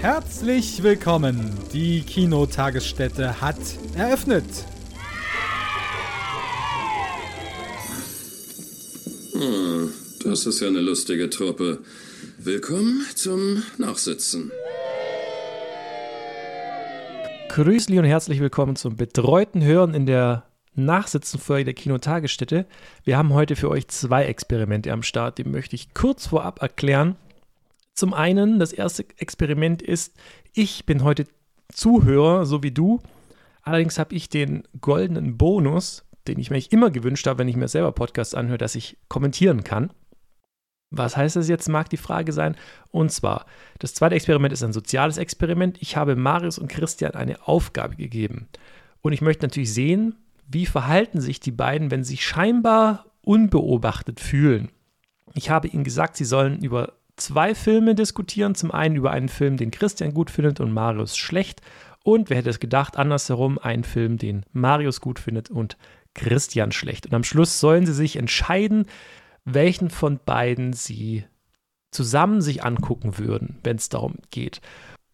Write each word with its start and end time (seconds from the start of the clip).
Herzlich 0.00 0.82
willkommen. 0.82 1.52
Die 1.74 2.00
Kinotagesstätte 2.00 3.38
hat 3.42 3.58
eröffnet. 3.94 4.46
Hm, 9.34 9.90
das 10.24 10.46
ist 10.46 10.60
ja 10.60 10.68
eine 10.68 10.80
lustige 10.80 11.28
Truppe. 11.28 11.80
Willkommen 12.38 13.04
zum 13.14 13.62
Nachsitzen. 13.76 14.50
Grüßli 17.50 17.98
und 17.98 18.06
herzlich 18.06 18.40
willkommen 18.40 18.76
zum 18.76 18.96
betreuten 18.96 19.62
Hören 19.62 19.92
in 19.92 20.06
der 20.06 20.44
Nachsitzenfolge 20.74 21.66
der 21.66 21.74
Kinotagesstätte. 21.74 22.64
Wir 23.04 23.18
haben 23.18 23.34
heute 23.34 23.54
für 23.54 23.68
euch 23.68 23.86
zwei 23.88 24.24
Experimente 24.24 24.94
am 24.94 25.02
Start, 25.02 25.36
die 25.36 25.44
möchte 25.44 25.76
ich 25.76 25.92
kurz 25.92 26.28
vorab 26.28 26.62
erklären. 26.62 27.16
Zum 28.00 28.14
einen, 28.14 28.58
das 28.58 28.72
erste 28.72 29.04
Experiment 29.18 29.82
ist, 29.82 30.16
ich 30.54 30.86
bin 30.86 31.04
heute 31.04 31.26
Zuhörer, 31.70 32.46
so 32.46 32.62
wie 32.62 32.70
du. 32.70 33.02
Allerdings 33.60 33.98
habe 33.98 34.14
ich 34.14 34.30
den 34.30 34.62
goldenen 34.80 35.36
Bonus, 35.36 36.08
den 36.26 36.38
ich 36.38 36.48
mir 36.48 36.62
immer 36.70 36.90
gewünscht 36.90 37.26
habe, 37.26 37.40
wenn 37.40 37.48
ich 37.48 37.56
mir 37.56 37.68
selber 37.68 37.92
Podcasts 37.92 38.34
anhöre, 38.34 38.56
dass 38.56 38.74
ich 38.74 38.96
kommentieren 39.08 39.64
kann. 39.64 39.92
Was 40.88 41.14
heißt 41.14 41.36
das 41.36 41.46
jetzt, 41.46 41.68
mag 41.68 41.90
die 41.90 41.98
Frage 41.98 42.32
sein. 42.32 42.56
Und 42.90 43.12
zwar, 43.12 43.44
das 43.80 43.92
zweite 43.92 44.14
Experiment 44.14 44.54
ist 44.54 44.62
ein 44.62 44.72
soziales 44.72 45.18
Experiment. 45.18 45.76
Ich 45.82 45.98
habe 45.98 46.16
Marius 46.16 46.58
und 46.58 46.68
Christian 46.68 47.12
eine 47.12 47.46
Aufgabe 47.46 47.96
gegeben. 47.96 48.48
Und 49.02 49.12
ich 49.12 49.20
möchte 49.20 49.44
natürlich 49.44 49.74
sehen, 49.74 50.16
wie 50.48 50.64
verhalten 50.64 51.20
sich 51.20 51.38
die 51.38 51.52
beiden, 51.52 51.90
wenn 51.90 52.02
sie 52.02 52.16
scheinbar 52.16 53.04
unbeobachtet 53.20 54.20
fühlen. 54.20 54.70
Ich 55.34 55.50
habe 55.50 55.68
ihnen 55.68 55.84
gesagt, 55.84 56.16
sie 56.16 56.24
sollen 56.24 56.62
über 56.62 56.94
zwei 57.16 57.54
Filme 57.54 57.94
diskutieren. 57.94 58.54
Zum 58.54 58.70
einen 58.70 58.96
über 58.96 59.10
einen 59.10 59.28
Film, 59.28 59.56
den 59.56 59.70
Christian 59.70 60.14
gut 60.14 60.30
findet 60.30 60.60
und 60.60 60.72
Marius 60.72 61.16
schlecht. 61.16 61.60
Und 62.02 62.30
wer 62.30 62.38
hätte 62.38 62.50
es 62.50 62.60
gedacht, 62.60 62.96
andersherum 62.96 63.58
einen 63.58 63.84
Film, 63.84 64.16
den 64.16 64.44
Marius 64.52 65.00
gut 65.00 65.18
findet 65.18 65.50
und 65.50 65.76
Christian 66.14 66.72
schlecht. 66.72 67.06
Und 67.06 67.14
am 67.14 67.24
Schluss 67.24 67.60
sollen 67.60 67.86
sie 67.86 67.92
sich 67.92 68.16
entscheiden, 68.16 68.86
welchen 69.44 69.90
von 69.90 70.18
beiden 70.24 70.72
sie 70.72 71.24
zusammen 71.90 72.40
sich 72.40 72.64
angucken 72.64 73.18
würden, 73.18 73.58
wenn 73.62 73.76
es 73.76 73.88
darum 73.88 74.16
geht. 74.30 74.60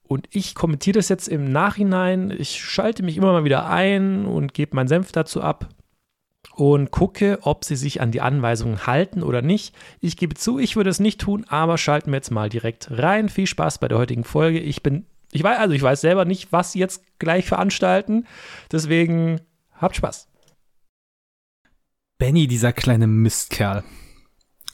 Und 0.02 0.28
ich 0.30 0.54
kommentiere 0.54 0.98
das 0.98 1.08
jetzt 1.08 1.26
im 1.26 1.50
Nachhinein. 1.50 2.30
Ich 2.30 2.62
schalte 2.62 3.02
mich 3.02 3.16
immer 3.16 3.32
mal 3.32 3.44
wieder 3.44 3.68
ein 3.68 4.24
und 4.24 4.54
gebe 4.54 4.76
meinen 4.76 4.88
Senf 4.88 5.10
dazu 5.10 5.42
ab 5.42 5.68
und 6.54 6.90
gucke, 6.90 7.38
ob 7.42 7.64
sie 7.64 7.76
sich 7.76 8.00
an 8.00 8.12
die 8.12 8.20
Anweisungen 8.20 8.86
halten 8.86 9.22
oder 9.22 9.42
nicht. 9.42 9.74
Ich 10.00 10.16
gebe 10.16 10.34
zu, 10.34 10.58
ich 10.58 10.76
würde 10.76 10.90
es 10.90 11.00
nicht 11.00 11.20
tun, 11.20 11.44
aber 11.48 11.78
schalten 11.78 12.10
wir 12.10 12.16
jetzt 12.16 12.30
mal 12.30 12.48
direkt 12.48 12.88
rein. 12.90 13.28
Viel 13.28 13.46
Spaß 13.46 13.78
bei 13.78 13.88
der 13.88 13.98
heutigen 13.98 14.24
Folge. 14.24 14.58
Ich 14.58 14.82
bin, 14.82 15.06
ich 15.32 15.42
weiß, 15.42 15.58
also 15.58 15.74
ich 15.74 15.82
weiß 15.82 16.00
selber 16.00 16.24
nicht, 16.24 16.52
was 16.52 16.72
sie 16.72 16.78
jetzt 16.78 17.02
gleich 17.18 17.46
veranstalten. 17.46 18.26
Deswegen 18.72 19.40
habt 19.74 19.96
Spaß. 19.96 20.28
Benny, 22.18 22.46
dieser 22.46 22.72
kleine 22.72 23.06
Mistkerl, 23.06 23.84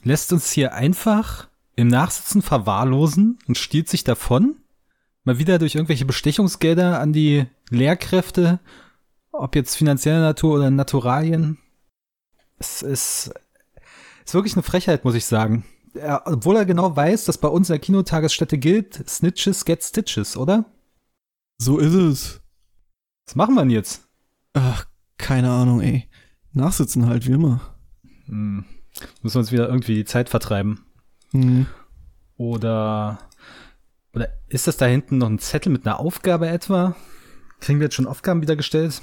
lässt 0.05 0.33
uns 0.33 0.53
hier 0.53 0.75
einfach 0.75 1.49
im 1.75 1.89
Nachsitzen 1.89 2.43
verwahrlosen 2.43 3.39
und 3.49 3.59
stiehlt 3.59 3.89
sich 3.89 4.05
davon. 4.05 4.57
Mal 5.25 5.39
wieder 5.39 5.59
durch 5.59 5.75
irgendwelche 5.75 6.05
Bestechungsgelder 6.05 7.01
an 7.01 7.13
die 7.13 7.47
Lehrkräfte, 7.71 8.61
ob 9.33 9.57
jetzt 9.57 9.77
finanzieller 9.77 10.21
Natur 10.21 10.57
oder 10.57 10.71
Naturalien. 10.71 11.59
Es 12.63 12.81
ist, 12.81 13.35
ist 14.25 14.35
wirklich 14.35 14.55
eine 14.55 14.63
Frechheit, 14.63 15.05
muss 15.05 15.17
ich 15.17 15.27
sagen. 15.27 15.65
Er, 15.95 16.23
obwohl 16.27 16.55
er 16.55 16.65
genau 16.65 16.95
weiß, 16.95 17.25
dass 17.25 17.37
bei 17.37 17.49
uns 17.49 17.69
in 17.69 17.73
der 17.73 17.81
Kinotagesstätte 17.81 18.57
gilt, 18.57 19.03
Snitches 19.11 19.65
get 19.65 19.83
Stitches, 19.83 20.37
oder? 20.37 20.65
So 21.59 21.79
ist 21.79 21.93
es. 21.93 22.41
Was 23.27 23.35
machen 23.35 23.57
wir 23.57 23.63
denn 23.63 23.71
jetzt? 23.71 24.07
Ach, 24.53 24.87
keine 25.19 25.51
Ahnung, 25.51 25.81
ey. 25.81 26.09
Nachsitzen 26.53 27.07
halt, 27.07 27.27
wie 27.27 27.33
immer. 27.33 27.61
Hm. 28.27 28.65
Müssen 29.23 29.35
wir 29.35 29.41
uns 29.41 29.51
wieder 29.51 29.69
irgendwie 29.69 29.97
die 29.97 30.05
Zeit 30.05 30.29
vertreiben. 30.29 30.87
Hm. 31.33 31.67
Oder, 32.37 33.19
oder 34.15 34.29
ist 34.47 34.69
das 34.69 34.77
da 34.77 34.87
hinten 34.87 35.19
noch 35.19 35.29
ein 35.29 35.41
Zettel 35.41 35.73
mit 35.73 35.85
einer 35.85 35.99
Aufgabe 35.99 36.47
etwa? 36.47 36.95
Kriegen 37.59 37.81
wir 37.81 37.87
jetzt 37.87 37.97
schon 37.97 38.07
Aufgaben 38.07 38.41
wieder 38.41 38.55
gestellt? 38.55 39.03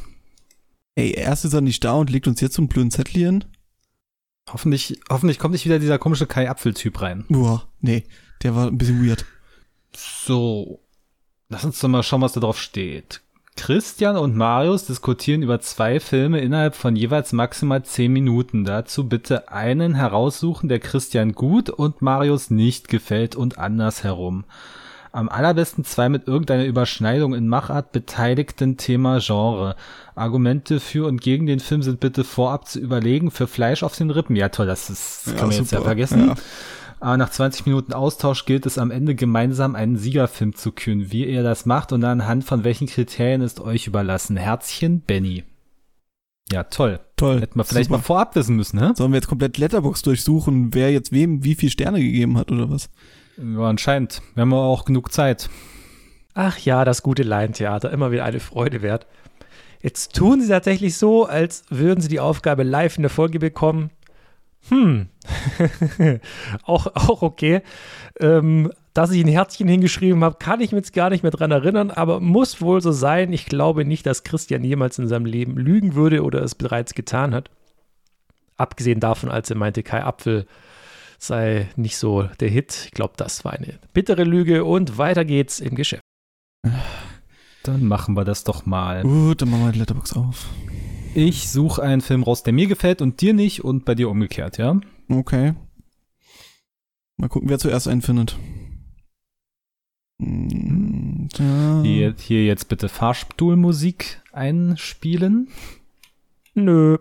Ey, 0.99 1.11
erst 1.11 1.45
ist 1.45 1.53
er 1.53 1.61
nicht 1.61 1.81
da 1.85 1.93
und 1.93 2.09
legt 2.09 2.27
uns 2.27 2.41
jetzt 2.41 2.55
so 2.55 2.61
einen 2.61 2.67
blöden 2.67 2.91
Zettel 2.91 3.13
hier 3.13 3.27
hin. 3.27 3.45
Hoffentlich, 4.51 4.99
hoffentlich 5.09 5.39
kommt 5.39 5.53
nicht 5.53 5.63
wieder 5.63 5.79
dieser 5.79 5.97
komische 5.97 6.27
Kai-Apfel-Typ 6.27 7.01
rein. 7.01 7.23
Boah, 7.29 7.63
nee, 7.79 8.03
der 8.43 8.53
war 8.53 8.67
ein 8.67 8.77
bisschen 8.77 9.07
weird. 9.07 9.23
So. 9.95 10.81
Lass 11.47 11.63
uns 11.63 11.79
doch 11.79 11.87
mal 11.87 12.03
schauen, 12.03 12.21
was 12.21 12.33
da 12.33 12.41
drauf 12.41 12.59
steht. 12.59 13.21
Christian 13.55 14.17
und 14.17 14.35
Marius 14.35 14.87
diskutieren 14.87 15.41
über 15.41 15.61
zwei 15.61 16.01
Filme 16.01 16.41
innerhalb 16.41 16.75
von 16.75 16.97
jeweils 16.97 17.31
maximal 17.31 17.83
zehn 17.83 18.11
Minuten. 18.11 18.65
Dazu 18.65 19.07
bitte 19.07 19.49
einen 19.53 19.95
heraussuchen, 19.95 20.67
der 20.67 20.79
Christian 20.79 21.31
gut 21.31 21.69
und 21.69 22.01
Marius 22.01 22.49
nicht 22.49 22.89
gefällt 22.89 23.37
und 23.37 23.57
andersherum. 23.57 24.43
Am 25.11 25.27
allerbesten 25.29 25.83
zwei 25.83 26.07
mit 26.09 26.27
irgendeiner 26.27 26.65
Überschneidung 26.65 27.33
in 27.33 27.47
Machart 27.47 27.91
beteiligten 27.91 28.77
Thema 28.77 29.19
Genre. 29.19 29.75
Argumente 30.15 30.79
für 30.79 31.07
und 31.07 31.21
gegen 31.21 31.47
den 31.47 31.59
Film 31.59 31.81
sind 31.81 31.99
bitte 31.99 32.23
vorab 32.23 32.67
zu 32.67 32.79
überlegen. 32.79 33.31
Für 33.31 33.47
Fleisch 33.47 33.81
auf 33.83 33.95
den 33.95 34.11
Rippen. 34.11 34.35
Ja 34.35 34.49
toll, 34.49 34.67
das, 34.67 34.89
ist, 34.89 35.21
das 35.25 35.33
ja, 35.33 35.39
kann 35.39 35.47
man 35.47 35.51
super. 35.51 35.63
jetzt 35.63 35.71
ja 35.71 35.81
vergessen. 35.81 36.27
Ja. 36.27 36.35
Aber 36.99 37.17
nach 37.17 37.29
20 37.29 37.65
Minuten 37.65 37.93
Austausch 37.93 38.45
gilt 38.45 38.65
es 38.65 38.77
am 38.77 38.91
Ende 38.91 39.15
gemeinsam 39.15 39.75
einen 39.75 39.97
Siegerfilm 39.97 40.53
zu 40.53 40.71
kühlen. 40.71 41.11
Wie 41.11 41.25
ihr 41.25 41.43
das 41.43 41.65
macht 41.65 41.93
und 41.93 42.03
anhand 42.03 42.43
von 42.43 42.63
welchen 42.63 42.87
Kriterien 42.87 43.41
ist 43.41 43.61
euch 43.61 43.87
überlassen. 43.87 44.35
Herzchen, 44.37 45.01
Benny. 45.01 45.43
Ja, 46.51 46.63
toll. 46.63 46.99
Toll. 47.15 47.41
Hätten 47.41 47.59
wir 47.59 47.63
vielleicht 47.63 47.89
Super. 47.89 47.99
mal 47.99 48.03
vorab 48.03 48.35
wissen 48.35 48.55
müssen, 48.55 48.79
ne? 48.79 48.93
Sollen 48.95 49.11
wir 49.11 49.17
jetzt 49.17 49.27
komplett 49.27 49.57
Letterbox 49.57 50.01
durchsuchen, 50.01 50.73
wer 50.73 50.91
jetzt 50.91 51.11
wem 51.11 51.43
wie 51.43 51.55
viel 51.55 51.69
Sterne 51.69 51.99
gegeben 51.99 52.37
hat 52.37 52.51
oder 52.51 52.69
was? 52.69 52.89
Ja, 53.41 53.69
anscheinend. 53.69 54.21
Wir 54.35 54.41
haben 54.41 54.53
auch 54.53 54.83
genug 54.83 55.13
Zeit. 55.13 55.49
Ach 56.33 56.57
ja, 56.57 56.83
das 56.83 57.03
gute 57.03 57.23
Laientheater, 57.23 57.91
immer 57.91 58.11
wieder 58.11 58.25
eine 58.25 58.39
Freude 58.39 58.81
wert. 58.81 59.07
Jetzt 59.81 60.13
tun 60.13 60.41
sie 60.41 60.49
tatsächlich 60.49 60.97
so, 60.97 61.25
als 61.25 61.63
würden 61.69 62.01
sie 62.01 62.09
die 62.09 62.19
Aufgabe 62.19 62.63
live 62.63 62.97
in 62.97 63.03
der 63.03 63.09
Folge 63.09 63.39
bekommen. 63.39 63.91
Hm, 64.67 65.07
auch, 66.63 66.87
auch 66.87 67.21
okay. 67.21 67.61
Ähm, 68.19 68.73
dass 68.93 69.11
ich 69.11 69.23
ein 69.23 69.29
Herzchen 69.29 69.69
hingeschrieben 69.69 70.21
habe, 70.21 70.35
kann 70.37 70.59
ich 70.59 70.73
mir 70.73 70.79
jetzt 70.79 70.93
gar 70.93 71.09
nicht 71.09 71.23
mehr 71.23 71.31
dran 71.31 71.51
erinnern, 71.51 71.91
aber 71.91 72.19
muss 72.19 72.61
wohl 72.61 72.81
so 72.81 72.91
sein. 72.91 73.31
Ich 73.31 73.45
glaube 73.45 73.85
nicht, 73.85 74.05
dass 74.05 74.25
Christian 74.25 74.65
jemals 74.65 74.99
in 74.99 75.07
seinem 75.07 75.25
Leben 75.25 75.55
lügen 75.55 75.95
würde 75.95 76.23
oder 76.23 76.43
es 76.43 76.55
bereits 76.55 76.93
getan 76.93 77.33
hat. 77.33 77.49
Abgesehen 78.57 78.99
davon, 78.99 79.31
als 79.31 79.49
er 79.49 79.55
meinte, 79.55 79.81
Kai 79.81 80.03
Apfel 80.03 80.45
sei 81.19 81.69
nicht 81.75 81.97
so 81.97 82.23
der 82.39 82.49
Hit. 82.49 82.85
Ich 82.85 82.91
glaube, 82.91 83.13
das 83.17 83.45
war 83.45 83.53
eine 83.53 83.79
bittere 83.93 84.23
Lüge 84.23 84.65
und 84.65 84.97
weiter 84.97 85.25
geht's 85.25 85.59
im 85.59 85.75
Geschäft. 85.75 86.01
Dann 87.63 87.85
machen 87.85 88.15
wir 88.15 88.25
das 88.25 88.43
doch 88.43 88.65
mal. 88.65 89.03
Gut, 89.03 89.41
dann 89.41 89.51
machen 89.51 89.65
wir 89.65 89.71
die 89.71 89.79
Letterbox 89.79 90.13
auf. 90.13 90.47
Ich 91.13 91.49
suche 91.49 91.81
einen 91.83 92.01
Film 92.01 92.23
raus, 92.23 92.43
der 92.43 92.53
mir 92.53 92.67
gefällt 92.67 93.01
und 93.01 93.21
dir 93.21 93.33
nicht 93.33 93.63
und 93.63 93.85
bei 93.85 93.95
dir 93.95 94.09
umgekehrt, 94.09 94.57
ja? 94.57 94.79
Okay. 95.09 95.55
Mal 97.17 97.27
gucken, 97.27 97.49
wer 97.49 97.59
zuerst 97.59 97.87
einen 97.87 98.01
findet. 98.01 98.37
Hm, 100.21 101.29
hier, 101.83 102.15
hier 102.17 102.45
jetzt 102.45 102.69
bitte 102.69 102.89
Fahrstuhlmusik 102.89 104.21
einspielen. 104.31 105.49
Nö. 106.53 106.97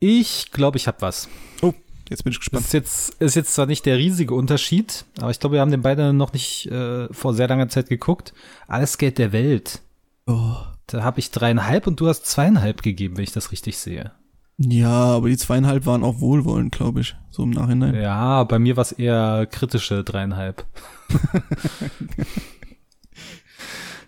Ich 0.00 0.50
glaube, 0.50 0.76
ich 0.76 0.86
habe 0.86 1.00
was. 1.02 1.28
Oh, 1.62 1.72
jetzt 2.08 2.24
bin 2.24 2.32
ich 2.32 2.38
gespannt. 2.38 2.64
Ist 2.64 2.72
jetzt, 2.72 3.20
ist 3.20 3.34
jetzt 3.34 3.54
zwar 3.54 3.66
nicht 3.66 3.86
der 3.86 3.98
riesige 3.98 4.34
Unterschied, 4.34 5.04
aber 5.20 5.30
ich 5.30 5.40
glaube, 5.40 5.54
wir 5.54 5.60
haben 5.60 5.70
den 5.70 5.82
beiden 5.82 6.16
noch 6.16 6.32
nicht 6.32 6.66
äh, 6.66 7.12
vor 7.12 7.34
sehr 7.34 7.48
langer 7.48 7.68
Zeit 7.68 7.88
geguckt. 7.88 8.34
Alles 8.66 8.98
Geld 8.98 9.18
der 9.18 9.32
Welt. 9.32 9.80
Oh. 10.26 10.56
Da 10.86 11.02
habe 11.02 11.18
ich 11.18 11.30
dreieinhalb 11.30 11.86
und 11.86 12.00
du 12.00 12.08
hast 12.08 12.26
zweieinhalb 12.26 12.82
gegeben, 12.82 13.16
wenn 13.16 13.24
ich 13.24 13.32
das 13.32 13.52
richtig 13.52 13.78
sehe. 13.78 14.12
Ja, 14.56 14.92
aber 14.92 15.28
die 15.28 15.36
zweieinhalb 15.36 15.86
waren 15.86 16.04
auch 16.04 16.20
wohlwollend, 16.20 16.72
glaube 16.72 17.00
ich, 17.00 17.16
so 17.30 17.42
im 17.42 17.50
Nachhinein. 17.50 17.94
Ja, 17.94 18.44
bei 18.44 18.58
mir 18.58 18.76
war 18.76 18.82
es 18.82 18.92
eher 18.92 19.46
kritische 19.50 20.04
dreieinhalb. 20.04 20.64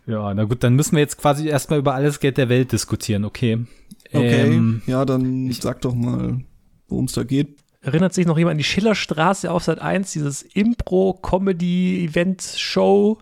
ja, 0.07 0.33
na 0.35 0.45
gut, 0.45 0.63
dann 0.63 0.75
müssen 0.75 0.93
wir 0.93 1.01
jetzt 1.01 1.19
quasi 1.19 1.49
erstmal 1.49 1.81
über 1.81 1.95
alles 1.95 2.21
Geld 2.21 2.37
der 2.37 2.49
Welt 2.49 2.71
diskutieren, 2.71 3.25
okay. 3.25 3.65
Okay, 4.13 4.47
ähm, 4.47 4.83
ja, 4.87 5.05
dann 5.05 5.49
ich, 5.49 5.61
sag 5.61 5.81
doch 5.81 5.95
mal, 5.95 6.41
worum 6.87 7.07
es 7.07 7.13
da 7.13 7.25
geht. 7.25 7.59
Erinnert 7.87 8.13
sich 8.15 8.27
noch 8.27 8.37
jemand 8.37 8.55
an 8.55 8.59
die 8.59 8.65
Schillerstraße 8.65 9.49
auf 9.49 9.63
Sat 9.63 9.81
1, 9.81 10.11
dieses 10.11 10.43
Impro-Comedy-Event-Show? 10.43 13.19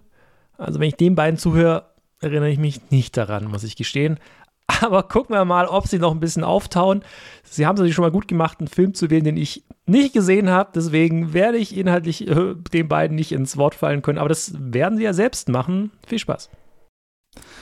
Also, 0.57 0.81
wenn 0.81 0.89
ich 0.89 0.97
den 0.97 1.15
beiden 1.15 1.39
zuhöre, 1.39 1.91
erinnere 2.23 2.49
ich 2.49 2.59
mich 2.59 2.91
nicht 2.91 3.15
daran, 3.19 3.45
muss 3.45 3.63
ich 3.63 3.77
gestehen. 3.77 4.19
Aber 4.81 5.03
gucken 5.03 5.37
wir 5.37 5.45
mal, 5.45 5.67
ob 5.67 5.87
sie 5.87 5.99
noch 5.99 6.13
ein 6.13 6.21
bisschen 6.21 6.45
auftauen. 6.45 7.05
Sie 7.43 7.67
haben 7.67 7.75
es 7.75 7.81
natürlich 7.81 7.95
schon 7.95 8.07
mal 8.07 8.11
gut 8.11 8.27
gemacht, 8.27 8.61
einen 8.61 8.69
Film 8.69 8.95
zu 8.95 9.11
wählen, 9.11 9.25
den 9.25 9.37
ich 9.37 9.65
nicht 9.85 10.15
gesehen 10.15 10.49
habe. 10.49 10.71
Deswegen 10.75 11.35
werde 11.35 11.59
ich 11.59 11.77
inhaltlich 11.77 12.27
äh, 12.27 12.55
den 12.73 12.89
beiden 12.89 13.17
nicht 13.17 13.33
ins 13.33 13.59
Wort 13.59 13.75
fallen 13.75 14.01
können. 14.01 14.17
Aber 14.17 14.31
das 14.31 14.55
werden 14.59 14.97
sie 14.97 15.05
ja 15.05 15.13
selbst 15.13 15.51
machen. 15.51 15.91
Viel 16.07 16.21
Spaß. 16.21 16.49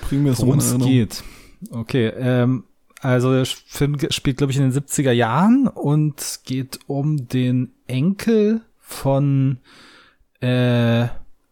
Bringen 0.02 0.24
wir 0.24 0.30
es 0.30 0.40
Worum 0.40 0.58
es 0.58 0.78
geht. 0.78 1.24
Okay, 1.72 2.12
ähm, 2.16 2.62
also 3.02 3.32
der 3.32 3.46
Film 3.46 3.98
spielt, 4.10 4.36
glaube 4.36 4.52
ich, 4.52 4.58
in 4.58 4.70
den 4.70 4.72
70er 4.72 5.10
Jahren 5.10 5.66
und 5.66 6.40
geht 6.44 6.78
um 6.86 7.28
den 7.28 7.72
Enkel 7.88 8.62
von 8.78 9.58
äh, 10.40 11.02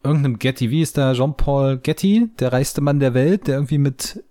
irgendeinem 0.02 0.38
Getty. 0.38 0.70
Wie 0.70 0.81
ist 0.81 0.97
da 0.97 1.12
Jean-Paul 1.12 1.79
Getty, 1.79 2.31
der 2.38 2.52
reichste 2.52 2.81
Mann 2.81 3.00
der 3.00 3.14
Welt, 3.14 3.49
der 3.49 3.56
irgendwie 3.56 3.79
mit 3.79 4.23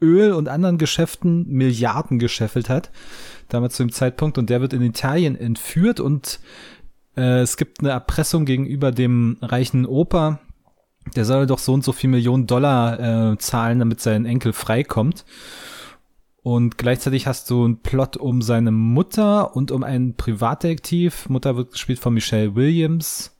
Öl 0.00 0.32
und 0.32 0.48
anderen 0.48 0.78
Geschäften 0.78 1.48
Milliarden 1.48 2.20
gescheffelt 2.20 2.68
hat, 2.68 2.90
damals 3.48 3.74
zu 3.74 3.82
dem 3.82 3.90
Zeitpunkt. 3.90 4.38
Und 4.38 4.48
der 4.48 4.60
wird 4.60 4.72
in 4.72 4.82
Italien 4.82 5.34
entführt 5.34 5.98
und 5.98 6.38
äh, 7.16 7.40
es 7.40 7.56
gibt 7.56 7.80
eine 7.80 7.90
Erpressung 7.90 8.44
gegenüber 8.44 8.92
dem 8.92 9.36
reichen 9.42 9.84
Opa. 9.84 10.38
Der 11.16 11.24
soll 11.24 11.46
doch 11.46 11.58
so 11.58 11.72
und 11.72 11.82
so 11.82 11.92
viel 11.92 12.10
Millionen 12.10 12.46
Dollar 12.46 13.32
äh, 13.32 13.38
zahlen, 13.38 13.80
damit 13.80 14.00
sein 14.00 14.26
Enkel 14.26 14.52
freikommt. 14.52 15.24
Und 16.42 16.78
gleichzeitig 16.78 17.26
hast 17.26 17.50
du 17.50 17.64
einen 17.64 17.80
Plot 17.80 18.16
um 18.16 18.42
seine 18.42 18.70
Mutter 18.70 19.54
und 19.56 19.70
um 19.70 19.82
einen 19.82 20.14
Privatdetektiv. 20.14 21.28
Mutter 21.28 21.56
wird 21.56 21.72
gespielt 21.72 21.98
von 21.98 22.14
Michelle 22.14 22.54
Williams. 22.54 23.36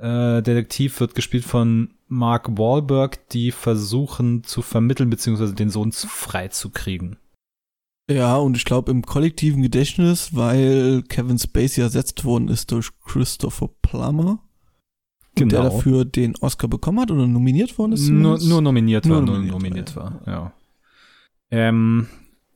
Äh, 0.00 0.42
Detektiv 0.42 0.98
wird 1.00 1.14
gespielt 1.14 1.44
von 1.44 1.94
Mark 2.06 2.56
Wahlberg, 2.56 3.28
die 3.28 3.50
versuchen 3.52 4.44
zu 4.44 4.62
vermitteln, 4.62 5.10
beziehungsweise 5.10 5.54
den 5.54 5.70
Sohn 5.70 5.92
freizukriegen. 5.92 7.16
Ja, 8.10 8.36
und 8.36 8.56
ich 8.56 8.64
glaube 8.64 8.90
im 8.90 9.02
kollektiven 9.02 9.62
Gedächtnis, 9.62 10.34
weil 10.34 11.02
Kevin 11.08 11.38
Spacey 11.38 11.82
ersetzt 11.82 12.24
worden 12.24 12.48
ist 12.48 12.72
durch 12.72 12.90
Christopher 13.04 13.68
Plummer. 13.82 14.38
Genau. 15.34 15.50
Der 15.50 15.62
dafür 15.64 16.04
den 16.06 16.34
Oscar 16.36 16.68
bekommen 16.68 17.00
hat 17.00 17.10
oder 17.10 17.26
nominiert 17.26 17.76
worden 17.78 17.92
ist? 17.92 18.08
Nur, 18.08 18.38
nur 18.40 18.62
nominiert 18.62 19.04
nur 19.04 19.18
war, 19.18 19.22
nominiert 19.22 19.50
nur 19.50 19.60
nominiert 19.60 19.96
war, 19.96 20.20
war 20.24 20.32
ja. 20.32 20.52
Ähm, 21.50 22.08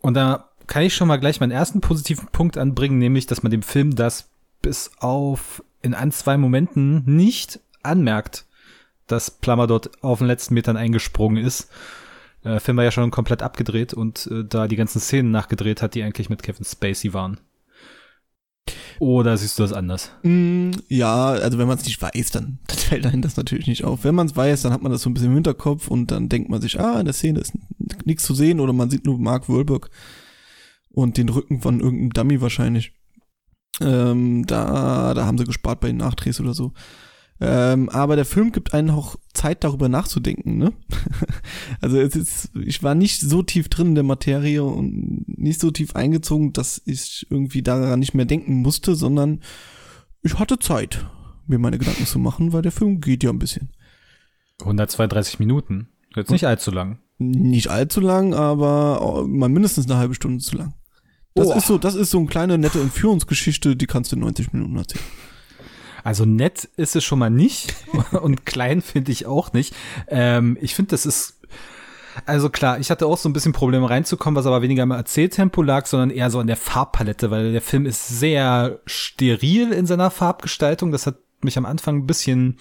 und 0.02 0.14
da 0.14 0.48
kann 0.66 0.82
ich 0.82 0.94
schon 0.94 1.08
mal 1.08 1.18
gleich 1.18 1.40
meinen 1.40 1.52
ersten 1.52 1.80
positiven 1.80 2.28
Punkt 2.28 2.58
anbringen, 2.58 2.98
nämlich, 2.98 3.26
dass 3.26 3.42
man 3.42 3.50
dem 3.50 3.62
Film 3.62 3.94
das 3.94 4.28
bis 4.60 4.90
auf 4.98 5.62
in 5.80 5.94
ein, 5.94 6.12
zwei 6.12 6.36
Momenten 6.36 7.02
nicht 7.04 7.60
anmerkt, 7.82 8.46
dass 9.06 9.30
Plummer 9.30 9.66
dort 9.66 10.02
auf 10.02 10.18
den 10.18 10.28
letzten 10.28 10.54
Metern 10.54 10.76
eingesprungen 10.76 11.44
ist. 11.44 11.68
Der 12.44 12.60
Film 12.60 12.76
war 12.76 12.84
ja 12.84 12.90
schon 12.90 13.10
komplett 13.10 13.42
abgedreht 13.42 13.94
und 13.94 14.28
äh, 14.28 14.44
da 14.44 14.66
die 14.66 14.76
ganzen 14.76 15.00
Szenen 15.00 15.30
nachgedreht 15.30 15.82
hat, 15.82 15.94
die 15.94 16.02
eigentlich 16.02 16.28
mit 16.28 16.42
Kevin 16.42 16.64
Spacey 16.64 17.12
waren. 17.12 17.38
Oder 19.02 19.36
siehst 19.36 19.58
du 19.58 19.64
das 19.64 19.72
anders? 19.72 20.12
Mm, 20.22 20.70
ja, 20.86 21.30
also 21.30 21.58
wenn 21.58 21.66
man 21.66 21.76
es 21.76 21.84
nicht 21.84 22.00
weiß, 22.00 22.30
dann, 22.30 22.60
dann 22.68 22.78
fällt 22.78 23.04
einem 23.04 23.20
das 23.20 23.36
natürlich 23.36 23.66
nicht 23.66 23.82
auf. 23.82 24.04
Wenn 24.04 24.14
man 24.14 24.28
es 24.28 24.36
weiß, 24.36 24.62
dann 24.62 24.72
hat 24.72 24.80
man 24.80 24.92
das 24.92 25.02
so 25.02 25.10
ein 25.10 25.14
bisschen 25.14 25.30
im 25.30 25.34
Hinterkopf 25.34 25.88
und 25.88 26.12
dann 26.12 26.28
denkt 26.28 26.50
man 26.50 26.60
sich, 26.60 26.78
ah, 26.78 27.00
in 27.00 27.06
der 27.06 27.12
Szene 27.12 27.40
ist 27.40 27.52
nichts 28.04 28.22
zu 28.22 28.32
sehen 28.32 28.60
oder 28.60 28.72
man 28.72 28.90
sieht 28.90 29.04
nur 29.04 29.18
Mark 29.18 29.48
Wahlberg 29.48 29.90
und 30.90 31.16
den 31.16 31.30
Rücken 31.30 31.60
von 31.60 31.80
irgendeinem 31.80 32.12
Dummy 32.12 32.40
wahrscheinlich. 32.40 32.92
Ähm, 33.80 34.46
da, 34.46 35.14
da 35.14 35.26
haben 35.26 35.36
sie 35.36 35.46
gespart 35.46 35.80
bei 35.80 35.88
den 35.88 35.96
Nachdrehs 35.96 36.38
oder 36.38 36.54
so. 36.54 36.72
Ähm, 37.44 37.88
aber 37.88 38.14
der 38.14 38.24
Film 38.24 38.52
gibt 38.52 38.72
einen 38.72 38.90
auch 38.90 39.16
Zeit, 39.34 39.64
darüber 39.64 39.88
nachzudenken, 39.88 40.58
ne? 40.58 40.72
also 41.80 41.98
es 41.98 42.14
ist, 42.14 42.50
ich 42.54 42.84
war 42.84 42.94
nicht 42.94 43.20
so 43.20 43.42
tief 43.42 43.68
drin 43.68 43.88
in 43.88 43.94
der 43.96 44.04
Materie 44.04 44.62
und 44.62 45.26
nicht 45.26 45.60
so 45.60 45.72
tief 45.72 45.96
eingezogen, 45.96 46.52
dass 46.52 46.80
ich 46.84 47.26
irgendwie 47.30 47.62
daran 47.62 47.98
nicht 47.98 48.14
mehr 48.14 48.26
denken 48.26 48.62
musste, 48.62 48.94
sondern 48.94 49.40
ich 50.22 50.38
hatte 50.38 50.60
Zeit, 50.60 51.04
mir 51.48 51.58
meine 51.58 51.78
Gedanken 51.78 52.06
zu 52.06 52.20
machen, 52.20 52.52
weil 52.52 52.62
der 52.62 52.70
Film 52.70 53.00
geht 53.00 53.24
ja 53.24 53.30
ein 53.30 53.40
bisschen. 53.40 53.70
132 54.60 55.40
Minuten. 55.40 55.88
Jetzt 56.14 56.30
nicht 56.30 56.46
allzu 56.46 56.70
lang. 56.70 57.00
Nicht 57.18 57.68
allzu 57.68 58.00
lang, 58.00 58.34
aber 58.34 59.26
mal 59.26 59.48
mindestens 59.48 59.86
eine 59.86 59.98
halbe 59.98 60.14
Stunde 60.14 60.38
zu 60.38 60.56
lang. 60.56 60.74
Das 61.34 61.48
oh. 61.48 61.54
ist 61.54 61.66
so, 61.66 61.78
das 61.78 61.96
ist 61.96 62.10
so 62.10 62.18
eine 62.18 62.28
kleine 62.28 62.56
nette 62.56 62.80
Entführungsgeschichte, 62.80 63.74
die 63.74 63.86
kannst 63.86 64.12
du 64.12 64.16
in 64.16 64.20
90 64.20 64.52
Minuten 64.52 64.76
erzählen. 64.76 65.04
Also 66.04 66.24
nett 66.24 66.68
ist 66.76 66.96
es 66.96 67.04
schon 67.04 67.18
mal 67.18 67.30
nicht 67.30 67.74
und 68.22 68.46
klein 68.46 68.82
finde 68.82 69.12
ich 69.12 69.26
auch 69.26 69.52
nicht. 69.52 69.74
Ähm, 70.08 70.58
ich 70.60 70.74
finde, 70.74 70.90
das 70.90 71.06
ist 71.06 71.38
also 72.26 72.50
klar, 72.50 72.78
ich 72.78 72.90
hatte 72.90 73.06
auch 73.06 73.16
so 73.16 73.28
ein 73.28 73.32
bisschen 73.32 73.52
Probleme 73.52 73.88
reinzukommen, 73.88 74.36
was 74.36 74.46
aber 74.46 74.62
weniger 74.62 74.82
im 74.82 74.90
Erzähltempo 74.90 75.62
lag, 75.62 75.86
sondern 75.86 76.10
eher 76.10 76.30
so 76.30 76.40
an 76.40 76.46
der 76.46 76.56
Farbpalette, 76.56 77.30
weil 77.30 77.52
der 77.52 77.62
Film 77.62 77.86
ist 77.86 78.06
sehr 78.06 78.80
steril 78.84 79.72
in 79.72 79.86
seiner 79.86 80.10
Farbgestaltung. 80.10 80.92
Das 80.92 81.06
hat 81.06 81.16
mich 81.42 81.56
am 81.56 81.66
Anfang 81.66 81.96
ein 81.96 82.06
bisschen 82.06 82.58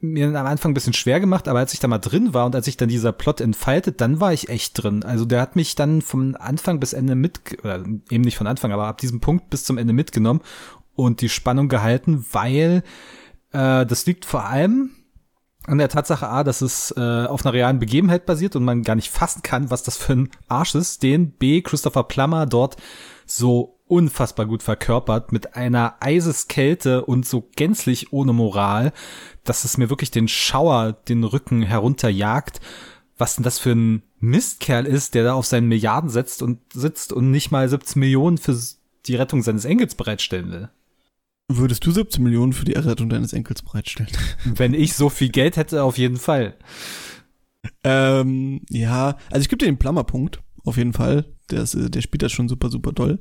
mir 0.00 0.28
am 0.28 0.46
Anfang 0.46 0.70
ein 0.70 0.74
bisschen 0.74 0.92
schwer 0.92 1.18
gemacht, 1.18 1.48
aber 1.48 1.58
als 1.58 1.72
ich 1.72 1.80
da 1.80 1.88
mal 1.88 1.98
drin 1.98 2.34
war 2.34 2.46
und 2.46 2.54
als 2.54 2.66
sich 2.66 2.76
dann 2.76 2.88
dieser 2.88 3.10
Plot 3.10 3.40
entfaltet, 3.40 4.00
dann 4.00 4.20
war 4.20 4.32
ich 4.32 4.48
echt 4.48 4.80
drin. 4.80 5.02
Also 5.02 5.24
der 5.24 5.40
hat 5.40 5.56
mich 5.56 5.74
dann 5.74 6.02
vom 6.02 6.36
Anfang 6.38 6.78
bis 6.78 6.92
Ende 6.92 7.14
mit, 7.14 7.40
oder 7.64 7.82
eben 8.10 8.22
nicht 8.22 8.36
von 8.36 8.46
Anfang, 8.46 8.70
aber 8.70 8.86
ab 8.86 8.98
diesem 8.98 9.20
Punkt 9.20 9.50
bis 9.50 9.64
zum 9.64 9.78
Ende 9.78 9.92
mitgenommen 9.92 10.40
und 10.94 11.20
die 11.20 11.28
Spannung 11.28 11.68
gehalten, 11.68 12.24
weil 12.32 12.82
äh, 13.52 13.86
das 13.86 14.06
liegt 14.06 14.24
vor 14.24 14.44
allem 14.44 14.90
an 15.66 15.78
der 15.78 15.88
Tatsache 15.88 16.28
A, 16.28 16.42
dass 16.42 16.60
es 16.60 16.92
äh, 16.96 17.26
auf 17.26 17.44
einer 17.44 17.52
realen 17.52 17.78
Begebenheit 17.78 18.26
basiert 18.26 18.56
und 18.56 18.64
man 18.64 18.82
gar 18.82 18.96
nicht 18.96 19.10
fassen 19.10 19.42
kann, 19.42 19.70
was 19.70 19.82
das 19.82 19.96
für 19.96 20.14
ein 20.14 20.30
Arsch 20.48 20.74
ist, 20.74 21.02
den 21.02 21.30
B. 21.30 21.62
Christopher 21.62 22.04
Plummer 22.04 22.46
dort 22.46 22.76
so 23.26 23.78
unfassbar 23.86 24.46
gut 24.46 24.62
verkörpert 24.62 25.32
mit 25.32 25.54
einer 25.54 25.96
Eiseskälte 26.00 27.04
und 27.04 27.26
so 27.26 27.48
gänzlich 27.56 28.12
ohne 28.12 28.32
Moral, 28.32 28.92
dass 29.44 29.64
es 29.64 29.76
mir 29.76 29.90
wirklich 29.90 30.10
den 30.10 30.28
Schauer 30.28 30.92
den 30.92 31.24
Rücken 31.24 31.62
herunterjagt. 31.62 32.60
Was 33.18 33.36
denn 33.36 33.44
das 33.44 33.58
für 33.58 33.72
ein 33.72 34.02
Mistkerl 34.18 34.86
ist, 34.86 35.14
der 35.14 35.24
da 35.24 35.34
auf 35.34 35.46
seinen 35.46 35.68
Milliarden 35.68 36.10
setzt 36.10 36.42
und 36.42 36.58
sitzt 36.72 37.12
und 37.12 37.30
nicht 37.30 37.50
mal 37.50 37.68
17 37.68 38.00
Millionen 38.00 38.38
für 38.38 38.58
die 39.06 39.16
Rettung 39.16 39.42
seines 39.42 39.64
Enkels 39.64 39.94
bereitstellen 39.94 40.50
will. 40.50 40.70
Würdest 41.48 41.84
du 41.86 41.90
17 41.90 42.22
Millionen 42.22 42.52
für 42.52 42.64
die 42.64 42.74
Errettung 42.74 43.08
deines 43.08 43.32
Enkels 43.32 43.62
bereitstellen? 43.62 44.10
Wenn 44.44 44.74
ich 44.74 44.94
so 44.94 45.08
viel 45.08 45.28
Geld 45.28 45.56
hätte, 45.56 45.82
auf 45.82 45.98
jeden 45.98 46.16
Fall. 46.16 46.56
Ähm, 47.84 48.62
ja, 48.70 49.16
also 49.30 49.42
ich 49.42 49.48
gebe 49.48 49.58
dir 49.58 49.66
den 49.66 49.78
Plummer-Punkt, 49.78 50.42
auf 50.64 50.76
jeden 50.76 50.92
Fall. 50.92 51.26
Der, 51.50 51.62
ist, 51.62 51.76
der 51.76 52.00
spielt 52.00 52.22
das 52.22 52.32
schon 52.32 52.48
super, 52.48 52.70
super 52.70 52.94
toll. 52.94 53.18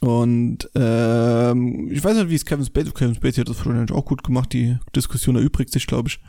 Und 0.00 0.70
ähm, 0.74 1.90
ich 1.90 2.02
weiß 2.02 2.16
nicht, 2.16 2.30
wie 2.30 2.34
es 2.34 2.46
Kevin 2.46 2.64
Spacey, 2.64 2.92
Kevin 2.92 3.14
Spacey 3.14 3.40
hat 3.40 3.48
das 3.48 3.58
wahrscheinlich 3.58 3.92
auch 3.92 4.06
gut 4.06 4.24
gemacht, 4.24 4.52
die 4.52 4.78
Diskussion 4.96 5.36
erübrigt 5.36 5.72
sich, 5.72 5.86
glaube 5.86 6.08
ich. 6.08 6.20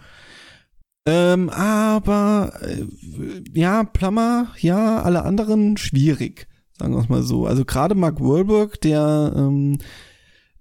Ähm, 1.07 1.49
aber 1.49 2.51
äh, 2.61 2.85
ja, 3.53 3.83
Plummer, 3.85 4.49
ja, 4.59 5.01
alle 5.01 5.23
anderen 5.23 5.77
schwierig, 5.77 6.47
sagen 6.77 6.93
wir 6.93 6.99
es 6.99 7.09
mal 7.09 7.23
so. 7.23 7.47
Also 7.47 7.65
gerade 7.65 7.95
Mark 7.95 8.19
Wahlberg, 8.19 8.79
der 8.81 9.33
ähm, 9.35 9.77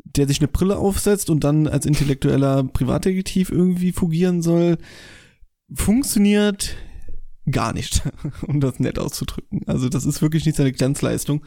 der 0.04 0.26
sich 0.26 0.40
eine 0.40 0.48
Brille 0.48 0.76
aufsetzt 0.76 1.30
und 1.30 1.44
dann 1.44 1.66
als 1.66 1.86
intellektueller 1.86 2.64
Privatdetektiv 2.64 3.50
irgendwie 3.50 3.92
fungieren 3.92 4.42
soll, 4.42 4.78
funktioniert 5.72 6.76
gar 7.50 7.72
nicht, 7.72 8.02
um 8.46 8.60
das 8.60 8.78
nett 8.78 8.98
auszudrücken. 8.98 9.62
Also 9.66 9.88
das 9.88 10.04
ist 10.04 10.22
wirklich 10.22 10.46
nicht 10.46 10.56
seine 10.56 10.72
Glanzleistung. 10.72 11.44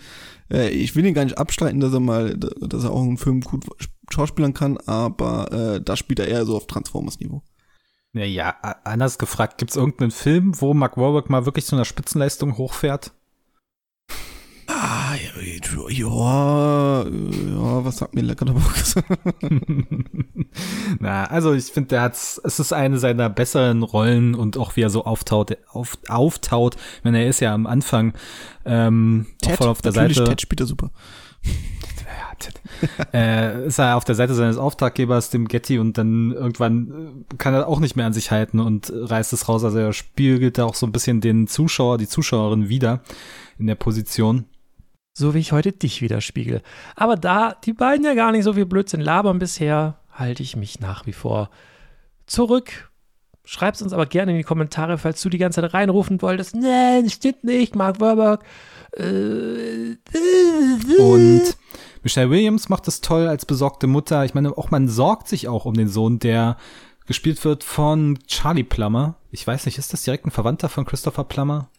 Äh, 0.52 0.70
ich 0.70 0.96
will 0.96 1.06
ihn 1.06 1.14
gar 1.14 1.24
nicht 1.24 1.38
abstreiten, 1.38 1.80
dass 1.80 1.94
er 1.94 2.00
mal, 2.00 2.38
dass 2.38 2.84
er 2.84 2.92
auch 2.92 3.02
einen 3.02 3.18
Film 3.18 3.42
gut 3.42 3.66
schauspielern 4.12 4.54
kann, 4.54 4.78
aber 4.78 5.52
äh, 5.52 5.82
da 5.82 5.96
spielt 5.96 6.20
er 6.20 6.28
eher 6.28 6.46
so 6.46 6.56
auf 6.56 6.68
Transformers-Niveau. 6.68 7.42
Ja, 8.14 8.26
ja, 8.26 8.50
anders 8.84 9.18
gefragt, 9.18 9.58
gibt 9.58 9.72
es 9.72 9.78
irgendeinen 9.78 10.12
Film, 10.12 10.62
wo 10.62 10.76
Mark 10.76 10.98
Warburg 10.98 11.32
mal 11.32 11.46
wirklich 11.46 11.66
zu 11.66 11.76
einer 11.76 11.86
Spitzenleistung 11.86 12.58
hochfährt? 12.58 13.12
Ah, 14.86 15.16
ja, 15.16 15.32
ja, 15.88 17.04
ja, 17.04 17.86
was 17.86 17.98
sagt 17.98 18.16
mir 18.16 18.22
lecker 18.22 18.44
der 18.44 18.52
Box? 18.52 18.96
Na, 21.00 21.24
also 21.24 21.54
ich 21.54 21.68
finde, 21.68 21.88
der 21.88 22.02
hat 22.02 22.16
es 22.16 22.38
ist 22.44 22.74
eine 22.74 22.98
seiner 23.00 23.30
besseren 23.30 23.84
Rollen 23.84 24.36
und 24.36 24.58
auch 24.58 24.76
wie 24.76 24.82
er 24.82 24.90
so 24.90 25.06
auftaut, 25.06 25.58
auf, 25.70 25.98
auftaut, 26.10 26.76
wenn 27.02 27.16
er 27.16 27.30
ist 27.30 27.40
ja 27.40 27.54
am 27.54 27.66
Anfang 27.66 28.14
ähm, 28.66 29.28
Ted, 29.42 29.56
voll 29.56 29.70
auf 29.70 29.82
der 29.82 29.94
Seite. 29.94 30.26
Ted 30.26 30.42
spielt 30.42 30.60
er 30.60 30.66
super. 30.66 30.92
äh, 33.14 33.68
ist 33.68 33.80
er 33.80 33.96
auf 33.96 34.04
der 34.04 34.16
Seite 34.16 34.34
seines 34.34 34.58
Auftraggebers, 34.58 35.30
dem 35.30 35.48
Getty, 35.48 35.80
und 35.80 35.98
dann 35.98 36.34
irgendwann 36.34 37.24
äh, 37.32 37.36
kann 37.38 37.54
er 37.54 37.70
auch 37.70 37.80
nicht 37.80 37.96
mehr 37.96 38.06
an 38.06 38.14
sich 38.14 38.32
halten 38.32 38.60
und 38.60 38.92
reißt 38.94 39.32
es 39.32 39.48
raus. 39.48 39.64
Also 39.64 39.78
er 39.78 39.94
spiegelt 39.94 40.58
da 40.58 40.66
auch 40.66 40.76
so 40.76 40.86
ein 40.86 40.92
bisschen 40.92 41.22
den 41.22 41.48
Zuschauer, 41.48 41.98
die 41.98 42.10
Zuschauerin 42.10 42.68
wieder 42.68 43.02
in 43.58 43.68
der 43.68 43.76
Position. 43.76 44.46
So 45.14 45.34
wie 45.34 45.40
ich 45.40 45.52
heute 45.52 45.72
dich 45.72 46.02
widerspiegel. 46.02 46.62
Aber 46.96 47.16
da 47.16 47.54
die 47.64 47.74
beiden 47.74 48.06
ja 48.06 48.16
gar 48.16 48.32
nicht 48.32 48.44
so 48.44 48.54
viel 48.54 48.66
Blödsinn 48.66 49.02
labern 49.02 49.40
bisher, 49.40 50.00
halte 50.12 50.42
ich 50.44 50.56
mich 50.56 50.80
nach 50.80 51.06
wie 51.06 51.14
vor 51.14 51.50
zurück. 52.26 52.92
Schreib's 53.46 53.82
uns 53.82 53.94
aber 53.94 54.06
gerne 54.06 54.32
in 54.32 54.38
die 54.38 54.44
Kommentare, 54.44 54.98
falls 54.98 55.22
du 55.22 55.30
die 55.30 55.38
ganze 55.38 55.62
Zeit 55.62 55.74
reinrufen 55.74 56.22
wolltest. 56.22 56.56
Nein, 56.56 57.10
stimmt 57.10 57.44
nicht, 57.44 57.76
Mark 57.76 58.00
Warburg. 58.00 58.44
Äh, 58.98 59.98
Und 60.98 61.58
Michelle 62.04 62.30
Williams 62.30 62.70
macht 62.70 62.88
das 62.88 63.02
toll 63.02 63.28
als 63.28 63.46
besorgte 63.46 63.88
Mutter. 63.88 64.24
Ich 64.26 64.34
meine, 64.34 64.58
auch 64.58 64.72
man 64.72 64.88
sorgt 64.88 65.28
sich 65.28 65.48
auch 65.48 65.66
um 65.66 65.74
den 65.74 65.90
Sohn, 65.90 66.20
der 66.20 66.58
gespielt 67.06 67.44
wird 67.44 67.64
von 67.64 68.20
Charlie 68.28 68.64
Plummer. 68.64 69.16
Ich 69.30 69.46
weiß 69.46 69.66
nicht, 69.66 69.78
ist 69.78 69.94
das 69.94 70.04
direkt 70.04 70.26
ein 70.26 70.32
Verwandter 70.32 70.70
von 70.70 70.86
Christopher 70.86 71.26
Plummer? 71.26 71.70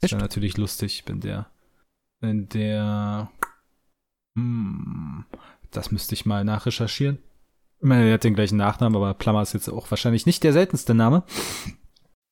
Das 0.00 0.12
wäre 0.12 0.20
natürlich 0.20 0.56
lustig, 0.56 1.02
wenn 1.06 1.20
der, 1.20 1.46
der, 2.22 3.30
hm, 4.36 5.24
das 5.70 5.90
müsste 5.90 6.14
ich 6.14 6.26
mal 6.26 6.44
nachrecherchieren. 6.44 7.18
Ich 7.80 7.88
meine, 7.88 8.06
er 8.06 8.14
hat 8.14 8.24
den 8.24 8.34
gleichen 8.34 8.56
Nachnamen, 8.56 8.96
aber 8.96 9.12
Plummer 9.14 9.42
ist 9.42 9.54
jetzt 9.54 9.68
auch 9.68 9.90
wahrscheinlich 9.90 10.24
nicht 10.24 10.44
der 10.44 10.52
seltenste 10.52 10.94
Name. 10.94 11.24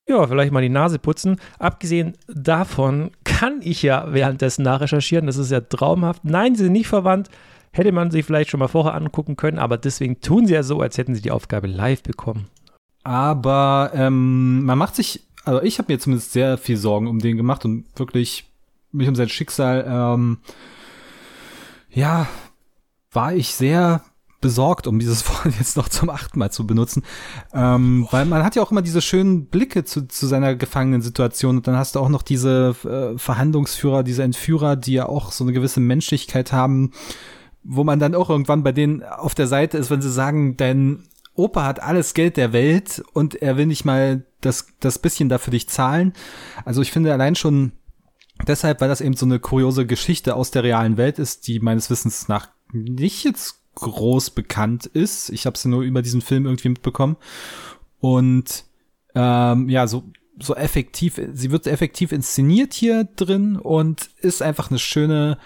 Ja, 0.08 0.26
vielleicht 0.26 0.52
mal 0.52 0.62
die 0.62 0.68
Nase 0.68 0.98
putzen. 0.98 1.40
Abgesehen 1.58 2.16
davon 2.26 3.10
kann 3.24 3.60
ich 3.62 3.82
ja 3.82 4.12
währenddessen 4.12 4.62
nachrecherchieren. 4.62 5.26
Das 5.26 5.36
ist 5.36 5.50
ja 5.50 5.60
traumhaft. 5.60 6.24
Nein, 6.24 6.54
sie 6.54 6.64
sind 6.64 6.72
nicht 6.72 6.88
verwandt. 6.88 7.28
Hätte 7.72 7.92
man 7.92 8.10
sich 8.10 8.24
vielleicht 8.24 8.50
schon 8.50 8.58
mal 8.58 8.68
vorher 8.68 8.94
angucken 8.94 9.36
können, 9.36 9.58
aber 9.58 9.78
deswegen 9.78 10.20
tun 10.20 10.46
sie 10.46 10.54
ja 10.54 10.64
so, 10.64 10.80
als 10.80 10.98
hätten 10.98 11.14
sie 11.14 11.22
die 11.22 11.30
Aufgabe 11.30 11.68
live 11.68 12.02
bekommen. 12.02 12.48
Aber 13.04 13.92
ähm, 13.94 14.64
man 14.64 14.78
macht 14.78 14.96
sich, 14.96 15.28
also 15.44 15.62
ich 15.62 15.78
habe 15.78 15.92
mir 15.92 16.00
zumindest 16.00 16.32
sehr 16.32 16.58
viel 16.58 16.76
Sorgen 16.76 17.06
um 17.06 17.20
den 17.20 17.36
gemacht 17.36 17.64
und 17.64 17.86
wirklich 17.96 18.49
mich 18.92 19.08
um 19.08 19.14
sein 19.14 19.28
Schicksal, 19.28 19.84
ähm, 19.88 20.38
ja, 21.90 22.26
war 23.12 23.34
ich 23.34 23.54
sehr 23.54 24.02
besorgt, 24.40 24.86
um 24.86 24.98
dieses 24.98 25.28
Wort 25.28 25.54
jetzt 25.58 25.76
noch 25.76 25.88
zum 25.88 26.10
achten 26.10 26.38
Mal 26.38 26.50
zu 26.50 26.66
benutzen. 26.66 27.02
Ähm, 27.52 28.06
weil 28.10 28.24
man 28.24 28.42
hat 28.42 28.56
ja 28.56 28.62
auch 28.62 28.70
immer 28.70 28.82
diese 28.82 29.02
schönen 29.02 29.46
Blicke 29.46 29.84
zu, 29.84 30.08
zu 30.08 30.26
seiner 30.26 30.54
Gefangenen-Situation 30.54 31.58
und 31.58 31.66
dann 31.66 31.76
hast 31.76 31.94
du 31.94 32.00
auch 32.00 32.08
noch 32.08 32.22
diese 32.22 32.74
äh, 32.84 33.18
Verhandlungsführer, 33.18 34.02
diese 34.02 34.22
Entführer, 34.22 34.76
die 34.76 34.94
ja 34.94 35.06
auch 35.06 35.32
so 35.32 35.44
eine 35.44 35.52
gewisse 35.52 35.80
Menschlichkeit 35.80 36.52
haben, 36.52 36.92
wo 37.62 37.84
man 37.84 37.98
dann 37.98 38.14
auch 38.14 38.30
irgendwann 38.30 38.62
bei 38.62 38.72
denen 38.72 39.02
auf 39.02 39.34
der 39.34 39.46
Seite 39.46 39.76
ist, 39.76 39.90
wenn 39.90 40.00
sie 40.00 40.10
sagen, 40.10 40.56
dein 40.56 41.04
Opa 41.34 41.64
hat 41.64 41.82
alles 41.82 42.14
Geld 42.14 42.36
der 42.36 42.52
Welt 42.52 43.02
und 43.12 43.40
er 43.40 43.56
will 43.56 43.66
nicht 43.66 43.84
mal 43.84 44.24
das, 44.40 44.66
das 44.80 44.98
bisschen 44.98 45.28
dafür 45.28 45.52
dich 45.52 45.68
zahlen. 45.68 46.12
Also 46.64 46.82
ich 46.82 46.92
finde 46.92 47.12
allein 47.12 47.34
schon 47.34 47.72
deshalb, 48.46 48.80
weil 48.80 48.88
das 48.88 49.00
eben 49.00 49.16
so 49.16 49.26
eine 49.26 49.38
kuriose 49.38 49.86
Geschichte 49.86 50.34
aus 50.34 50.50
der 50.50 50.64
realen 50.64 50.96
Welt 50.96 51.18
ist, 51.18 51.46
die 51.46 51.60
meines 51.60 51.90
Wissens 51.90 52.28
nach 52.28 52.48
nicht 52.72 53.24
jetzt 53.24 53.60
groß 53.74 54.30
bekannt 54.30 54.86
ist. 54.86 55.30
Ich 55.30 55.46
habe 55.46 55.58
sie 55.58 55.68
nur 55.68 55.82
über 55.82 56.02
diesen 56.02 56.20
Film 56.20 56.46
irgendwie 56.46 56.68
mitbekommen. 56.68 57.16
Und 58.00 58.64
ähm, 59.14 59.68
ja, 59.68 59.86
so 59.86 60.04
so 60.42 60.54
effektiv, 60.54 61.20
sie 61.34 61.50
wird 61.50 61.66
effektiv 61.66 62.12
inszeniert 62.12 62.72
hier 62.72 63.04
drin 63.04 63.56
und 63.56 64.08
ist 64.20 64.40
einfach 64.40 64.70
eine 64.70 64.78
schöne 64.78 65.38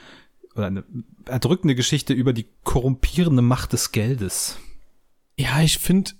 oder 0.55 0.67
eine 0.67 0.85
erdrückende 1.27 1.75
Geschichte 1.75 2.13
über 2.13 2.33
die 2.33 2.47
korrumpierende 2.63 3.43
Macht 3.43 3.73
des 3.73 3.93
Geldes. 3.93 4.59
Ja, 5.37 5.61
ich 5.63 5.79
finde, 5.79 6.13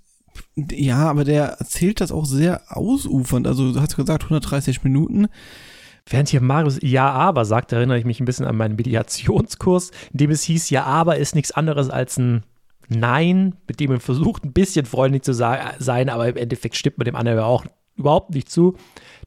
ja, 0.57 1.09
aber 1.09 1.25
der 1.25 1.45
erzählt 1.45 2.01
das 2.01 2.11
auch 2.11 2.27
sehr 2.27 2.77
ausufernd. 2.77 3.47
Also, 3.47 3.73
du 3.73 3.81
hast 3.81 3.97
gesagt, 3.97 4.25
130 4.25 4.83
Minuten. 4.83 5.29
Während 6.09 6.29
hier 6.29 6.43
Marius 6.43 6.79
Ja, 6.83 7.11
aber 7.11 7.45
sagt, 7.45 7.73
erinnere 7.73 7.99
ich 7.99 8.05
mich 8.05 8.21
ein 8.21 8.27
bisschen 8.27 8.47
an 8.47 8.57
meinen 8.57 8.77
Mediationskurs, 8.77 9.91
in 10.13 10.19
dem 10.19 10.31
es 10.31 10.43
hieß, 10.43 10.71
Ja, 10.71 10.85
aber 10.85 11.17
ist 11.17 11.35
nichts 11.35 11.53
anderes 11.53 11.91
als 11.91 12.19
ein 12.19 12.45
Nein, 12.89 13.57
mit 13.67 13.81
dem 13.81 13.91
man 13.91 14.01
versucht, 14.01 14.45
ein 14.45 14.53
bisschen 14.53 14.85
freundlich 14.85 15.23
zu 15.23 15.33
sein, 15.33 16.09
aber 16.11 16.29
im 16.29 16.37
Endeffekt 16.37 16.77
stimmt 16.77 16.99
man 16.99 17.07
dem 17.07 17.17
anderen 17.17 17.39
auch 17.41 17.65
überhaupt 17.97 18.35
nicht 18.35 18.51
zu. 18.51 18.77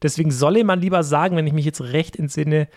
Deswegen 0.03 0.31
solle 0.31 0.63
man 0.63 0.81
lieber 0.81 1.03
sagen, 1.03 1.36
wenn 1.36 1.48
ich 1.48 1.53
mich 1.53 1.65
jetzt 1.65 1.81
recht 1.81 2.17
entsinne, 2.17 2.67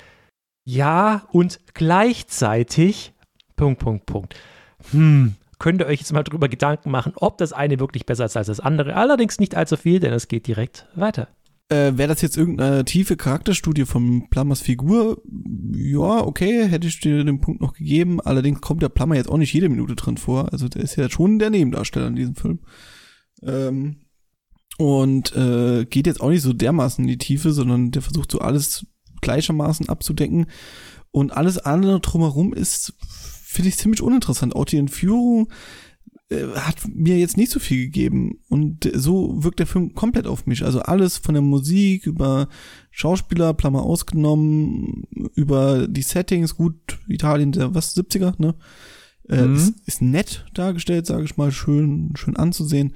ja 0.65 1.27
und 1.33 1.61
gleichzeitig, 1.75 3.13
Punkt, 3.57 3.81
Punkt, 3.81 4.07
Punkt. 4.07 4.37
Hm, 4.91 5.35
könnt 5.59 5.83
ihr 5.83 5.87
euch 5.87 6.01
jetzt 6.01 6.13
mal 6.13 6.23
drüber 6.23 6.49
Gedanken 6.49 6.91
machen, 6.91 7.13
ob 7.17 7.39
das 7.39 7.53
eine 7.53 7.79
wirklich 7.79 8.07
besser 8.07 8.25
ist 8.25 8.37
als 8.37 8.47
das 8.47 8.61
andere. 8.61 8.95
Allerdings 8.95 9.39
nicht 9.39 9.55
allzu 9.55 9.77
viel, 9.77 10.01
denn 10.01 10.13
es 10.13 10.29
geht 10.29 10.47
direkt 10.47 10.87
weiter. 10.95 11.29
Äh, 11.71 11.97
Wäre 11.97 12.09
das 12.09 12.21
jetzt 12.21 12.37
irgendeine 12.37 12.85
tiefe 12.85 13.17
Charakterstudie 13.17 13.85
von 13.85 14.29
Plummers 14.29 14.61
Figur? 14.61 15.23
Ja, 15.73 16.27
okay, 16.27 16.67
hätte 16.67 16.89
ich 16.89 16.99
dir 16.99 17.23
den 17.23 17.41
Punkt 17.41 17.61
noch 17.61 17.75
gegeben. 17.75 18.21
Allerdings 18.21 18.61
kommt 18.61 18.83
der 18.83 18.89
Plummer 18.89 19.15
jetzt 19.15 19.29
auch 19.29 19.37
nicht 19.37 19.53
jede 19.53 19.69
Minute 19.69 19.95
drin 19.95 20.17
vor. 20.17 20.53
Also 20.53 20.69
der 20.69 20.83
ist 20.83 20.97
ja 20.97 21.09
schon 21.09 21.39
der 21.39 21.51
Nebendarsteller 21.51 22.09
in 22.09 22.17
diesem 22.17 22.35
Film. 22.35 22.59
Ähm, 23.43 24.01
und 24.79 25.37
äh, 25.37 25.85
geht 25.85 26.09
jetzt 26.09 26.21
auch 26.21 26.31
nicht 26.31 26.43
so 26.43 26.53
dermaßen 26.53 27.05
in 27.05 27.09
die 27.09 27.19
Tiefe, 27.19 27.53
sondern 27.53 27.93
der 27.93 28.03
versucht 28.03 28.33
so 28.33 28.41
alles 28.41 28.87
gleichermaßen 29.21 29.89
abzudecken. 29.89 30.47
Und 31.13 31.33
alles 31.37 31.59
andere 31.59 32.01
drumherum 32.01 32.53
ist, 32.53 32.95
finde 33.45 33.69
ich, 33.69 33.77
ziemlich 33.77 34.03
uninteressant. 34.03 34.57
Auch 34.57 34.65
die 34.65 34.79
Entführung 34.79 35.53
hat 36.31 36.77
mir 36.89 37.19
jetzt 37.19 37.37
nicht 37.37 37.51
so 37.51 37.59
viel 37.59 37.87
gegeben. 37.87 38.41
Und 38.49 38.89
so 38.95 39.43
wirkt 39.43 39.59
der 39.59 39.67
Film 39.67 39.95
komplett 39.95 40.27
auf 40.27 40.47
mich. 40.47 40.65
Also 40.65 40.81
alles 40.81 41.19
von 41.19 41.35
der 41.35 41.43
Musik 41.43 42.07
über 42.07 42.49
Schauspieler, 42.91 43.55
Klammer 43.55 43.83
ausgenommen, 43.83 45.05
über 45.35 45.89
die 45.89 46.03
Settings, 46.03 46.57
gut, 46.57 46.99
Italien, 47.09 47.53
der 47.53 47.75
was, 47.75 47.97
70er, 47.97 48.35
ne? 48.39 48.55
Äh, 49.29 49.47
mhm. 49.47 49.55
ist, 49.55 49.75
ist 49.87 50.03
nett 50.03 50.45
dargestellt, 50.55 51.07
sage 51.07 51.25
ich 51.25 51.37
mal, 51.37 51.53
schön, 51.53 52.13
schön 52.17 52.37
anzusehen. 52.37 52.95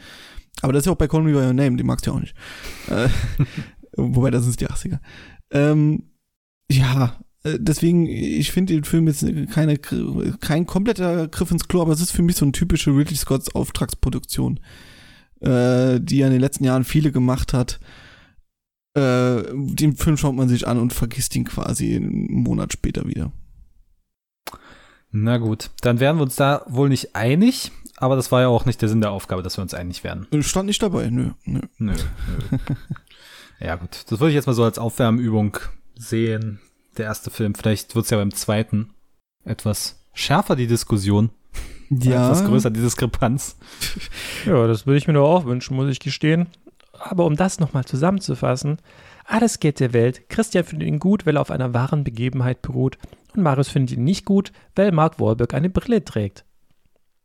Aber 0.62 0.73
das 0.73 0.83
ist 0.83 0.87
ja 0.87 0.93
auch 0.93 0.97
bei 0.97 1.09
Call 1.09 1.23
Me 1.23 1.33
By 1.33 1.38
Your 1.38 1.53
Name, 1.53 1.76
die 1.76 1.85
magst 1.85 2.07
du 2.07 2.11
ja 2.11 2.17
auch 2.17 2.21
nicht. 2.21 2.35
äh, 2.88 3.09
wobei, 3.97 4.31
das 4.31 4.47
ist 4.47 4.61
die 4.61 4.69
80er. 4.69 5.00
Ähm, 5.50 6.11
ja, 6.71 7.05
äh, 7.07 7.24
deswegen, 7.44 8.06
ich 8.06 8.52
finde 8.52 8.74
den 8.74 8.84
Film 8.84 9.06
jetzt 9.06 9.24
keine, 9.52 9.78
kein 9.78 10.66
kompletter 10.66 11.28
Griff 11.28 11.50
ins 11.50 11.68
Klo, 11.68 11.82
aber 11.82 11.92
es 11.92 12.00
ist 12.00 12.12
für 12.12 12.22
mich 12.22 12.36
so 12.36 12.44
eine 12.44 12.52
typische 12.52 12.90
Ridley 12.90 13.16
Scotts 13.16 13.54
Auftragsproduktion, 13.54 14.60
äh, 15.40 16.00
die 16.00 16.20
er 16.20 16.28
in 16.28 16.32
den 16.32 16.40
letzten 16.40 16.64
Jahren 16.64 16.84
viele 16.84 17.12
gemacht 17.12 17.52
hat. 17.52 17.80
Äh, 18.96 19.42
den 19.52 19.96
Film 19.96 20.16
schaut 20.16 20.34
man 20.34 20.48
sich 20.48 20.66
an 20.66 20.78
und 20.78 20.92
vergisst 20.92 21.34
ihn 21.36 21.44
quasi 21.44 21.96
einen 21.96 22.32
Monat 22.32 22.72
später 22.72 23.06
wieder. 23.06 23.32
Na 25.10 25.38
gut, 25.38 25.70
dann 25.82 26.00
wären 26.00 26.16
wir 26.16 26.22
uns 26.22 26.36
da 26.36 26.64
wohl 26.66 26.88
nicht 26.88 27.14
einig, 27.14 27.70
aber 27.96 28.16
das 28.16 28.32
war 28.32 28.40
ja 28.40 28.48
auch 28.48 28.64
nicht 28.64 28.82
der 28.82 28.88
Sinn 28.88 29.00
der 29.00 29.12
Aufgabe, 29.12 29.42
dass 29.42 29.58
wir 29.58 29.62
uns 29.62 29.74
einig 29.74 30.02
werden. 30.02 30.26
Stand 30.42 30.66
nicht 30.66 30.82
dabei, 30.82 31.08
nö. 31.10 31.30
Nö, 31.44 31.60
nö. 31.78 31.92
nö. 31.92 32.58
ja 33.60 33.76
gut, 33.76 34.04
das 34.08 34.18
würde 34.18 34.30
ich 34.30 34.34
jetzt 34.34 34.46
mal 34.46 34.54
so 34.54 34.64
als 34.64 34.78
Aufwärmübung 34.78 35.58
sehen. 35.94 36.60
Der 36.96 37.06
erste 37.06 37.30
Film, 37.30 37.54
vielleicht 37.54 37.94
wird 37.94 38.04
es 38.04 38.10
ja 38.10 38.18
beim 38.18 38.32
zweiten 38.32 38.90
etwas 39.44 40.04
schärfer, 40.12 40.56
die 40.56 40.66
Diskussion. 40.66 41.30
Ja. 41.90 42.26
Etwas 42.26 42.44
größer, 42.44 42.70
die 42.70 42.80
Diskrepanz. 42.80 43.56
Ja, 44.46 44.66
das 44.66 44.86
würde 44.86 44.98
ich 44.98 45.06
mir 45.06 45.14
doch 45.14 45.28
auch 45.28 45.44
wünschen, 45.44 45.76
muss 45.76 45.90
ich 45.90 46.00
gestehen. 46.00 46.48
Aber 46.92 47.24
um 47.24 47.36
das 47.36 47.60
nochmal 47.60 47.84
zusammenzufassen, 47.84 48.78
alles 49.26 49.58
geht 49.58 49.80
der 49.80 49.92
Welt. 49.92 50.28
Christian 50.28 50.64
findet 50.64 50.88
ihn 50.88 50.98
gut, 50.98 51.24
weil 51.24 51.36
er 51.36 51.40
auf 51.40 51.50
einer 51.50 51.72
wahren 51.72 52.04
Begebenheit 52.04 52.62
beruht. 52.62 52.98
Und 53.34 53.42
Marius 53.42 53.68
findet 53.68 53.96
ihn 53.96 54.04
nicht 54.04 54.24
gut, 54.24 54.52
weil 54.74 54.92
Mark 54.92 55.18
Wahlberg 55.18 55.54
eine 55.54 55.70
Brille 55.70 56.04
trägt. 56.04 56.44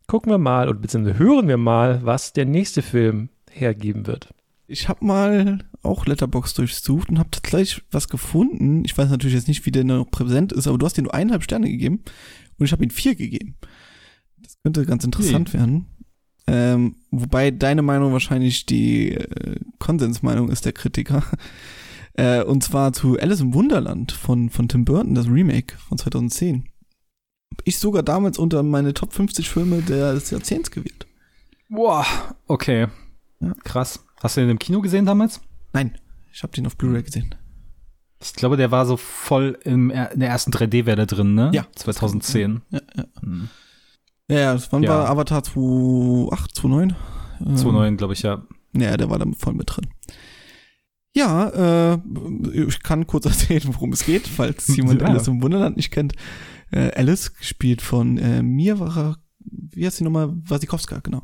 Gucken 0.08 0.32
wir 0.32 0.38
mal, 0.38 0.70
oder 0.70 0.80
beziehungsweise 0.80 1.20
hören 1.20 1.48
wir 1.48 1.58
mal, 1.58 2.00
was 2.04 2.34
der 2.34 2.46
nächste 2.46 2.82
Film 2.82 3.30
hergeben 3.52 4.08
wird. 4.08 4.30
Ich 4.72 4.88
habe 4.88 5.04
mal 5.04 5.66
auch 5.82 6.06
Letterbox 6.06 6.54
durchsucht 6.54 7.10
und 7.10 7.18
habe 7.18 7.30
gleich 7.42 7.82
was 7.90 8.08
gefunden. 8.08 8.86
Ich 8.86 8.96
weiß 8.96 9.10
natürlich 9.10 9.34
jetzt 9.34 9.48
nicht, 9.48 9.66
wie 9.66 9.72
der 9.72 9.84
noch 9.84 10.06
präsent 10.06 10.52
ist, 10.52 10.68
aber 10.68 10.78
du 10.78 10.86
hast 10.86 10.96
dir 10.96 11.02
nur 11.02 11.14
eineinhalb 11.14 11.44
Sterne 11.44 11.72
gegeben 11.72 12.04
und 12.60 12.68
ich 12.68 12.72
habe 12.72 12.84
ihm 12.84 12.92
vier 12.92 13.16
gegeben. 13.16 13.56
Das 14.38 14.58
könnte 14.62 14.86
ganz 14.86 15.04
interessant 15.04 15.54
nee. 15.54 15.60
werden. 15.60 15.86
Ähm, 16.46 16.98
wobei 17.10 17.50
deine 17.50 17.82
Meinung 17.82 18.14
wahrscheinlich 18.14 18.68
die 18.68 19.16
äh, 19.16 19.60
Konsensmeinung 19.80 20.52
ist 20.52 20.66
der 20.66 20.74
Kritiker. 20.74 21.24
Äh, 22.16 22.44
und 22.44 22.64
zwar 22.64 22.92
zu 22.92 23.18
Alice 23.18 23.40
im 23.40 23.54
Wunderland 23.54 24.12
von, 24.12 24.50
von 24.50 24.68
Tim 24.68 24.84
Burton, 24.84 25.16
das 25.16 25.28
Remake 25.28 25.78
von 25.78 25.98
2010. 25.98 26.68
Ich 27.64 27.78
sogar 27.78 28.04
damals 28.04 28.38
unter 28.38 28.62
meine 28.62 28.94
Top 28.94 29.14
50 29.14 29.48
Filme 29.48 29.82
des 29.84 30.30
Jahrzehnts 30.30 30.70
gewählt. 30.70 31.08
Boah, 31.70 32.06
okay. 32.48 32.88
Ja. 33.40 33.54
Krass. 33.64 34.04
Hast 34.22 34.38
du 34.38 34.42
den 34.42 34.50
im 34.50 34.60
Kino 34.60 34.82
gesehen 34.82 35.06
damals? 35.06 35.42
Nein, 35.74 35.98
ich 36.32 36.44
habe 36.44 36.54
den 36.54 36.68
auf 36.68 36.78
Blu-ray 36.78 37.04
gesehen. 37.04 37.36
Ich 38.22 38.34
glaube, 38.34 38.58
der 38.58 38.70
war 38.72 38.86
so 38.86 38.98
voll 38.98 39.58
im, 39.64 39.92
in 39.92 40.20
der 40.20 40.30
ersten 40.30 40.52
3D-Welle 40.52 41.08
drin, 41.08 41.36
ne? 41.36 41.52
Ja. 41.54 41.66
2010. 41.76 42.62
Ja, 42.70 42.82
ja. 42.96 43.06
Hm. 43.22 43.50
Ja, 44.30 44.40
ja, 44.40 44.60
wann 44.72 44.84
ja. 44.84 44.90
war 44.90 45.10
Avatar 45.10 45.44
2008, 45.44 46.56
2009? 46.56 46.96
2009, 47.40 47.98
glaube 47.98 48.14
ich, 48.14 48.22
ja. 48.22 48.44
Ja, 48.76 48.98
der 48.98 49.10
war 49.10 49.18
da 49.18 49.26
voll 49.38 49.54
mit 49.54 49.76
drin. 49.76 49.88
Ja, 51.16 51.94
äh, 51.94 52.00
ich 52.68 52.84
kann 52.84 53.08
kurz 53.08 53.26
erzählen, 53.26 53.74
worum 53.74 53.94
es 53.94 54.06
geht, 54.06 54.28
falls 54.28 54.68
jemand 54.76 55.02
ja. 55.02 55.08
Alice 55.08 55.28
im 55.28 55.42
Wunderland 55.42 55.78
nicht 55.78 55.92
kennt. 55.92 56.14
Äh, 56.72 56.92
Alice, 56.92 57.34
gespielt 57.34 57.82
von 57.82 58.18
äh, 58.18 58.44
Mirwara, 58.44 59.18
wie 59.40 59.86
heißt 59.86 59.98
sie 59.98 60.04
nochmal? 60.04 60.32
Wasikowska, 60.46 61.00
genau. 61.00 61.24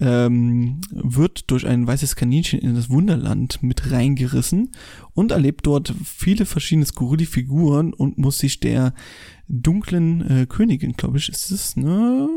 Ähm, 0.00 0.80
wird 0.90 1.50
durch 1.50 1.66
ein 1.66 1.86
weißes 1.86 2.16
Kaninchen 2.16 2.60
in 2.60 2.74
das 2.74 2.90
Wunderland 2.90 3.62
mit 3.62 3.90
reingerissen 3.90 4.70
und 5.14 5.32
erlebt 5.32 5.66
dort 5.66 5.92
viele 6.04 6.46
verschiedene 6.46 6.86
skurrile 6.86 7.26
Figuren 7.26 7.92
und 7.92 8.18
muss 8.18 8.38
sich 8.38 8.60
der 8.60 8.94
dunklen 9.48 10.20
äh, 10.30 10.46
Königin, 10.46 10.92
glaube 10.92 11.18
ich, 11.18 11.28
ist 11.28 11.50
es, 11.50 11.76
ne? 11.76 12.28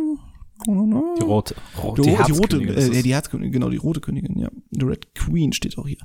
Die 1.19 1.23
rote. 1.23 1.55
Oh, 1.81 1.93
die, 1.95 2.03
die, 2.03 2.17
die 2.27 2.31
rote, 2.31 2.57
äh, 2.61 3.01
die 3.01 3.13
Herzkönigin, 3.13 3.51
genau, 3.51 3.69
die 3.69 3.77
rote 3.77 3.99
Königin, 3.99 4.37
ja. 4.37 4.49
The 4.71 4.85
Red 4.85 5.15
Queen 5.15 5.53
steht 5.53 5.77
auch 5.77 5.87
hier. 5.87 5.97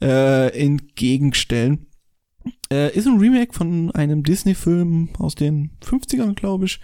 Äh, 0.00 0.48
entgegenstellen. 0.58 1.86
Äh, 2.72 2.96
ist 2.96 3.06
ein 3.06 3.18
Remake 3.18 3.52
von 3.52 3.90
einem 3.92 4.22
Disney-Film 4.22 5.10
aus 5.18 5.34
den 5.34 5.70
50ern, 5.82 6.34
glaube 6.34 6.66
ich. 6.66 6.80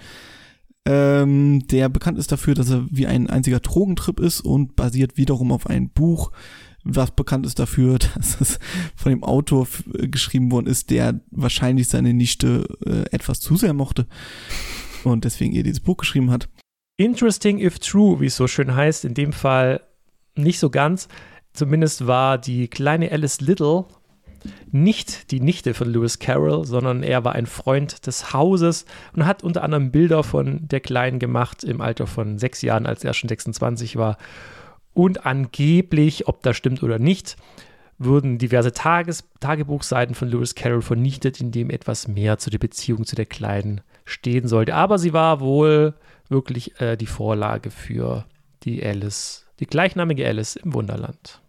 Ähm, 0.87 1.67
der 1.69 1.88
bekannt 1.88 2.19
ist 2.19 2.31
dafür, 2.31 2.55
dass 2.55 2.71
er 2.71 2.87
wie 2.91 3.07
ein 3.07 3.31
einziger 3.31 3.61
Drogentrip 3.61 4.21
ist 4.21 4.41
und 4.43 4.76
basiert 4.76 5.17
wiederum 5.17 5.50
auf 5.50 5.67
einem 5.67 5.88
Buch, 5.88 6.31
was 6.85 7.11
bekannt 7.12 7.47
ist 7.47 7.59
dafür, 7.59 7.99
dass 8.14 8.41
es 8.41 8.59
von 8.95 9.11
dem 9.11 9.25
Autor 9.25 9.67
geschrieben 9.93 10.50
worden 10.53 10.67
ist, 10.67 10.91
der 10.91 11.21
wahrscheinlich 11.31 11.88
seine 11.88 12.12
Nichte 12.12 12.67
äh, 12.85 13.14
etwas 13.14 13.41
zu 13.41 13.57
sehr 13.57 13.73
mochte 13.73 14.07
und 15.05 15.25
deswegen 15.25 15.53
ihr 15.53 15.62
dieses 15.62 15.81
Buch 15.81 15.97
geschrieben 15.97 16.31
hat. 16.31 16.49
Interesting 16.97 17.59
if 17.59 17.79
true, 17.79 18.21
wie 18.21 18.26
es 18.26 18.37
so 18.37 18.47
schön 18.47 18.75
heißt, 18.75 19.05
in 19.05 19.14
dem 19.14 19.33
Fall 19.33 19.81
nicht 20.37 20.59
so 20.59 20.71
ganz. 20.71 21.09
Zumindest 21.53 22.07
war 22.07 22.38
die 22.38 22.69
kleine 22.69 23.11
Alice 23.11 23.41
Little 23.41 23.87
nicht 24.71 25.31
die 25.31 25.41
Nichte 25.41 25.75
von 25.75 25.89
Lewis 25.89 26.19
Carroll, 26.19 26.65
sondern 26.65 27.03
er 27.03 27.25
war 27.25 27.35
ein 27.35 27.47
Freund 27.47 28.07
des 28.07 28.33
Hauses 28.33 28.85
und 29.15 29.27
hat 29.27 29.43
unter 29.43 29.63
anderem 29.63 29.91
Bilder 29.91 30.23
von 30.23 30.67
der 30.69 30.81
Kleinen 30.81 31.19
gemacht 31.19 31.65
im 31.65 31.81
Alter 31.81 32.07
von 32.07 32.39
sechs 32.39 32.63
Jahren, 32.63 32.87
als 32.87 33.05
er 33.05 33.15
schon 33.15 33.29
26 33.29 33.97
war. 33.97 34.19
Und 34.93 35.27
angeblich, 35.27 36.29
ob 36.29 36.43
das 36.43 36.57
stimmt 36.57 36.83
oder 36.83 36.99
nicht, 36.99 37.37
wurden 37.99 38.39
diverse 38.39 38.73
Tages 38.73 39.25
Tagebuchseiten 39.41 40.15
von 40.15 40.29
Lewis 40.29 40.55
Carroll 40.55 40.83
vernichtet, 40.83 41.41
in 41.41 41.53
dem 41.53 41.71
etwas 41.71 42.09
mehr 42.09 42.39
zu 42.39 42.51
der 42.51 42.59
Beziehung 42.59 43.05
zu 43.05 43.17
der 43.17 43.27
Kleinen 43.27 43.81
stehen 44.05 44.49
sollte. 44.49 44.75
Aber 44.75 44.99
sie 44.99 45.13
war 45.13 45.41
wohl 45.41 45.95
wirklich 46.29 46.81
äh, 46.81 46.97
die 46.97 47.07
Vorlage 47.07 47.71
für 47.71 48.25
die 48.63 48.85
Alice, 48.85 49.47
die 49.61 49.67
gleichnamige 49.67 50.27
Alice 50.27 50.57
im 50.57 50.75
Wunderland. 50.75 51.41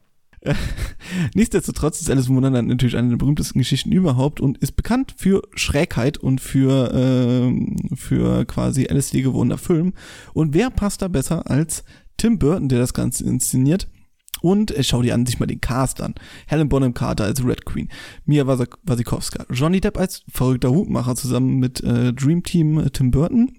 Nichtsdestotrotz 1.33 2.01
ist 2.01 2.09
Alice 2.09 2.27
im 2.27 2.35
Wunderland 2.35 2.67
natürlich 2.67 2.97
eine 2.97 3.09
der 3.09 3.17
berühmtesten 3.17 3.59
Geschichten 3.59 3.91
überhaupt 3.91 4.39
und 4.39 4.57
ist 4.59 4.75
bekannt 4.75 5.13
für 5.17 5.41
Schrägheit 5.55 6.17
und 6.17 6.41
für, 6.41 6.93
äh, 6.93 7.95
für 7.95 8.45
quasi 8.45 8.83
LSD 8.83 9.21
gewohnter 9.21 9.57
Film. 9.57 9.93
Und 10.33 10.53
wer 10.53 10.69
passt 10.69 11.01
da 11.01 11.07
besser 11.07 11.49
als 11.49 11.83
Tim 12.17 12.39
Burton, 12.39 12.69
der 12.69 12.79
das 12.79 12.93
Ganze 12.93 13.25
inszeniert? 13.25 13.87
Und 14.41 14.71
äh, 14.71 14.83
schau 14.83 15.01
dir 15.01 15.13
an 15.13 15.25
sich 15.25 15.39
mal 15.39 15.47
den 15.47 15.61
Cast 15.61 16.01
an. 16.01 16.13
Helen 16.47 16.69
Bonham 16.69 16.93
Carter 16.93 17.23
als 17.23 17.43
Red 17.43 17.65
Queen, 17.65 17.89
Mia 18.25 18.45
Wasikowska, 18.45 19.45
Johnny 19.49 19.81
Depp 19.81 19.97
als 19.97 20.23
verrückter 20.29 20.71
Hutmacher 20.71 21.15
zusammen 21.15 21.57
mit 21.57 21.81
äh, 21.81 22.13
Dream 22.13 22.43
Team 22.43 22.79
äh, 22.79 22.89
Tim 22.89 23.11
Burton 23.11 23.57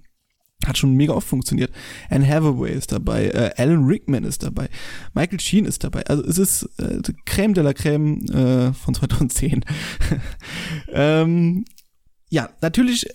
hat 0.66 0.78
schon 0.78 0.94
mega 0.94 1.12
oft 1.12 1.28
funktioniert. 1.28 1.72
Anne 2.10 2.26
Hathaway 2.26 2.72
ist 2.72 2.92
dabei, 2.92 3.26
äh, 3.26 3.50
Alan 3.56 3.84
Rickman 3.84 4.24
ist 4.24 4.42
dabei, 4.42 4.68
Michael 5.14 5.40
Sheen 5.40 5.64
ist 5.64 5.84
dabei. 5.84 6.04
Also 6.06 6.24
es 6.24 6.38
ist 6.38 6.68
äh, 6.78 7.00
Creme 7.24 7.54
de 7.54 7.64
la 7.64 7.72
Creme 7.72 8.20
äh, 8.28 8.72
von 8.72 8.94
2010. 8.94 9.64
ähm, 10.92 11.64
ja, 12.28 12.50
natürlich, 12.60 13.06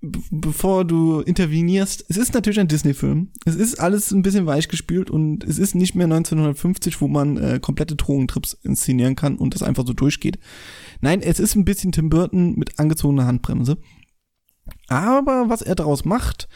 bevor 0.00 0.84
du 0.84 1.20
intervenierst, 1.20 2.04
es 2.08 2.16
ist 2.16 2.34
natürlich 2.34 2.60
ein 2.60 2.68
Disney-Film. 2.68 3.30
Es 3.44 3.54
ist 3.54 3.80
alles 3.80 4.10
ein 4.10 4.22
bisschen 4.22 4.46
weich 4.46 4.68
gespült 4.68 5.10
und 5.10 5.44
es 5.44 5.58
ist 5.58 5.74
nicht 5.74 5.94
mehr 5.94 6.06
1950, 6.06 7.00
wo 7.00 7.08
man 7.08 7.36
äh, 7.36 7.58
komplette 7.60 7.96
Drogentrips 7.96 8.54
inszenieren 8.62 9.16
kann 9.16 9.36
und 9.36 9.54
das 9.54 9.62
einfach 9.62 9.86
so 9.86 9.92
durchgeht. 9.92 10.38
Nein, 11.00 11.20
es 11.22 11.40
ist 11.40 11.54
ein 11.54 11.64
bisschen 11.64 11.92
Tim 11.92 12.10
Burton 12.10 12.54
mit 12.56 12.78
angezogener 12.78 13.26
Handbremse. 13.26 13.78
Aber 14.88 15.48
was 15.48 15.62
er 15.62 15.74
daraus 15.74 16.04
macht, 16.04 16.48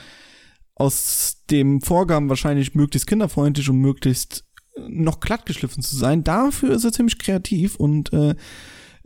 aus 0.75 1.43
dem 1.51 1.81
Vorgaben 1.81 2.29
wahrscheinlich 2.29 2.75
möglichst 2.75 3.07
kinderfreundlich 3.07 3.69
und 3.69 3.79
möglichst 3.79 4.45
äh, 4.77 4.81
noch 4.89 5.21
glatt 5.21 5.47
geschliffen 5.47 5.83
zu 5.83 5.97
sein. 5.97 6.25
Dafür 6.25 6.73
ist 6.73 6.85
er 6.85 6.93
ziemlich 6.93 7.19
kreativ 7.19 7.77
und 7.77 8.13
äh, 8.13 8.35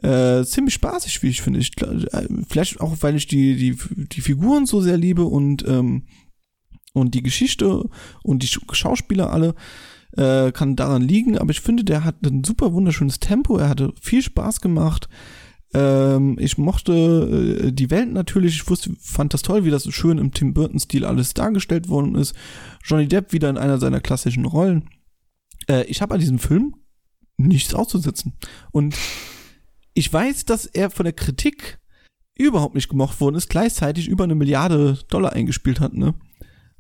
äh, 0.03 0.45
ziemlich 0.45 0.75
spaßig, 0.75 1.23
wie 1.23 1.29
ich 1.29 1.43
finde. 1.43 1.61
Ich, 1.61 1.73
äh, 1.83 2.29
vielleicht 2.49 2.81
auch, 2.81 2.97
weil 3.01 3.17
ich 3.17 3.27
die, 3.27 3.57
die, 3.57 4.07
die 4.07 4.21
Figuren 4.21 4.67
so 4.67 4.81
sehr 4.81 4.97
liebe 4.97 5.25
und, 5.25 5.67
ähm, 5.67 6.07
und 6.93 7.15
die 7.15 7.23
Geschichte 7.23 7.89
und 8.23 8.43
die 8.43 8.49
Schauspieler 8.73 9.33
alle 9.33 9.55
äh, 10.17 10.53
kann 10.53 10.77
daran 10.77 11.03
liegen, 11.03 11.39
aber 11.39 11.51
ich 11.51 11.61
finde, 11.61 11.85
der 11.85 12.05
hat 12.05 12.25
ein 12.25 12.45
super 12.45 12.73
wunderschönes 12.73 13.21
Tempo, 13.21 13.59
er 13.59 13.69
hatte 13.69 13.93
viel 14.01 14.23
Spaß 14.23 14.61
gemacht. 14.61 15.09
Ähm, 15.75 16.37
ich 16.39 16.57
mochte 16.59 16.93
äh, 16.93 17.73
die 17.73 17.91
Welt 17.91 18.13
natürlich. 18.13 18.57
Ich 18.57 18.69
wusste, 18.69 18.95
fand 19.01 19.35
das 19.35 19.43
toll, 19.43 19.65
wie 19.65 19.71
das 19.71 19.93
schön 19.93 20.19
im 20.19 20.33
Tim 20.33 20.55
Burton-Stil 20.55 21.05
alles 21.05 21.35
dargestellt 21.35 21.89
worden 21.89 22.15
ist. 22.15 22.35
Johnny 22.85 23.07
Depp 23.07 23.33
wieder 23.33 23.51
in 23.51 23.59
einer 23.59 23.79
seiner 23.79 24.01
klassischen 24.01 24.47
Rollen. 24.47 24.89
Äh, 25.69 25.85
ich 25.85 26.01
habe 26.01 26.15
an 26.15 26.21
diesem 26.21 26.39
Film 26.39 26.75
nichts 27.37 27.75
auszusetzen. 27.75 28.35
Und 28.73 28.97
ich 29.95 30.13
weiß, 30.13 30.45
dass 30.45 30.67
er 30.67 30.91
von 30.91 31.05
der 31.05 31.13
Kritik 31.13 31.79
überhaupt 32.37 32.75
nicht 32.75 32.89
gemocht 32.89 33.21
worden 33.21 33.37
ist, 33.37 33.49
gleichzeitig 33.49 34.09
über 34.09 34.25
eine 34.25 34.35
Milliarde 34.35 34.99
Dollar 35.09 35.33
eingespielt 35.33 35.81
hat, 35.81 35.95
ne? 35.95 36.15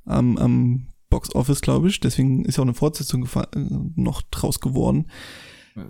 Am, 0.04 0.38
am 0.38 0.88
Box 1.10 1.34
Office, 1.34 1.60
glaube 1.60 1.88
ich. 1.88 2.00
Deswegen 2.00 2.44
ist 2.44 2.56
ja 2.56 2.62
auch 2.62 2.66
eine 2.66 2.74
Fortsetzung 2.74 3.26
äh, 3.26 3.46
noch 3.96 4.22
draus 4.22 4.60
geworden. 4.60 5.06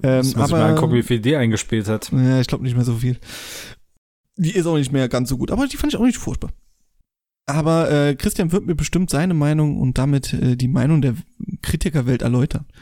Ähm, 0.03 0.19
muss 0.19 0.37
aber, 0.37 0.59
mal 0.59 0.71
angucken, 0.71 0.95
wie 0.95 1.03
viel 1.03 1.21
die 1.21 1.37
eingespielt 1.37 1.89
hat. 1.89 2.11
Ja, 2.13 2.41
ich 2.41 2.47
glaube 2.47 2.65
nicht 2.65 2.77
mehr 2.77 2.85
so 2.85 2.97
viel. 2.97 3.19
Die 4.37 4.55
ist 4.55 4.67
auch 4.67 4.77
nicht 4.77 4.93
mehr 4.93 5.09
ganz 5.09 5.29
so 5.29 5.39
gut, 5.39 5.51
aber 5.51 5.67
die 5.67 5.77
fand 5.77 5.93
ich 5.93 5.99
auch 5.99 6.05
nicht 6.05 6.19
furchtbar. 6.19 6.51
Aber 7.47 7.91
äh, 7.91 8.15
Christian 8.15 8.53
wird 8.53 8.67
mir 8.67 8.75
bestimmt 8.75 9.09
seine 9.09 9.33
Meinung 9.33 9.81
und 9.81 9.97
damit 9.97 10.35
äh, 10.35 10.55
die 10.55 10.69
Meinung 10.69 11.01
der 11.01 11.15
Kritikerwelt 11.63 12.23
erläutern. 12.23 12.67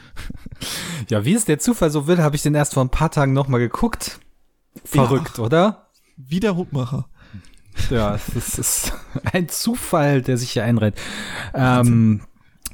Ja, 1.09 1.23
wie 1.23 1.35
es 1.35 1.45
der 1.45 1.57
Zufall 1.59 1.89
so 1.89 2.07
will, 2.07 2.17
habe 2.17 2.35
ich 2.35 2.41
den 2.41 2.53
erst 2.53 2.73
vor 2.73 2.83
ein 2.83 2.89
paar 2.89 3.09
Tagen 3.09 3.31
nochmal 3.31 3.61
geguckt. 3.61 4.19
Verrückt, 4.83 5.37
ja, 5.37 5.43
oder? 5.45 5.87
Wieder 6.17 6.57
Hutmacher. 6.57 7.07
Ja, 7.89 8.19
das 8.33 8.59
ist 8.59 8.93
ein 9.31 9.47
Zufall, 9.47 10.21
der 10.21 10.37
sich 10.37 10.51
hier 10.51 10.65
einrennt. 10.65 10.97
Ähm, 11.53 12.21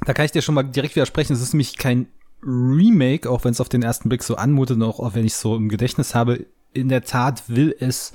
da 0.04 0.14
kann 0.14 0.24
ich 0.24 0.32
dir 0.32 0.42
schon 0.42 0.56
mal 0.56 0.64
direkt 0.64 0.96
widersprechen. 0.96 1.32
Es 1.32 1.40
ist 1.42 1.52
nämlich 1.52 1.76
kein 1.76 2.08
Remake, 2.44 3.28
auch 3.28 3.44
wenn 3.44 3.52
es 3.52 3.60
auf 3.60 3.68
den 3.68 3.82
ersten 3.82 4.08
Blick 4.08 4.22
so 4.22 4.36
anmutet 4.36 4.76
und 4.76 4.82
auch, 4.82 5.14
wenn 5.14 5.24
ich 5.24 5.34
so 5.34 5.56
im 5.56 5.68
Gedächtnis 5.68 6.14
habe, 6.14 6.46
in 6.72 6.88
der 6.88 7.04
Tat 7.04 7.44
will 7.48 7.74
es 7.78 8.12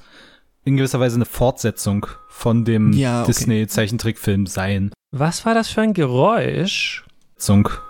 in 0.63 0.78
gewisser 0.78 1.00
Weise 1.00 1.15
eine 1.15 1.26
Fortsetzung 1.26 2.06
von 2.28 2.65
dem 2.65 2.94
ja, 2.94 3.22
okay. 3.22 3.28
Disney-Zeichentrickfilm 3.28 4.46
sein. 4.46 4.92
Was 5.12 5.46
war 5.46 5.54
das 5.54 5.70
für 5.70 5.82
ein 5.82 5.94
Geräusch? 5.94 7.06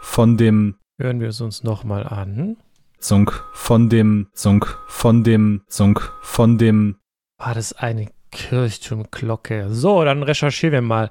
Von 0.01 0.37
dem. 0.37 0.75
Hören 0.99 1.19
wir 1.19 1.29
es 1.29 1.41
uns 1.41 1.63
nochmal 1.63 2.05
an. 2.07 2.57
Zunk 2.99 3.43
von 3.53 3.89
dem 3.89 4.27
Zunk 4.33 4.77
von 4.87 5.23
dem 5.23 5.61
Zunk 5.67 6.11
von 6.21 6.57
dem. 6.57 6.97
War 7.37 7.55
das 7.55 7.73
eine 7.73 8.09
Kirchturmglocke? 8.31 9.73
So, 9.73 10.03
dann 10.03 10.23
recherchieren 10.23 10.73
wir 10.73 10.81
mal. 10.81 11.09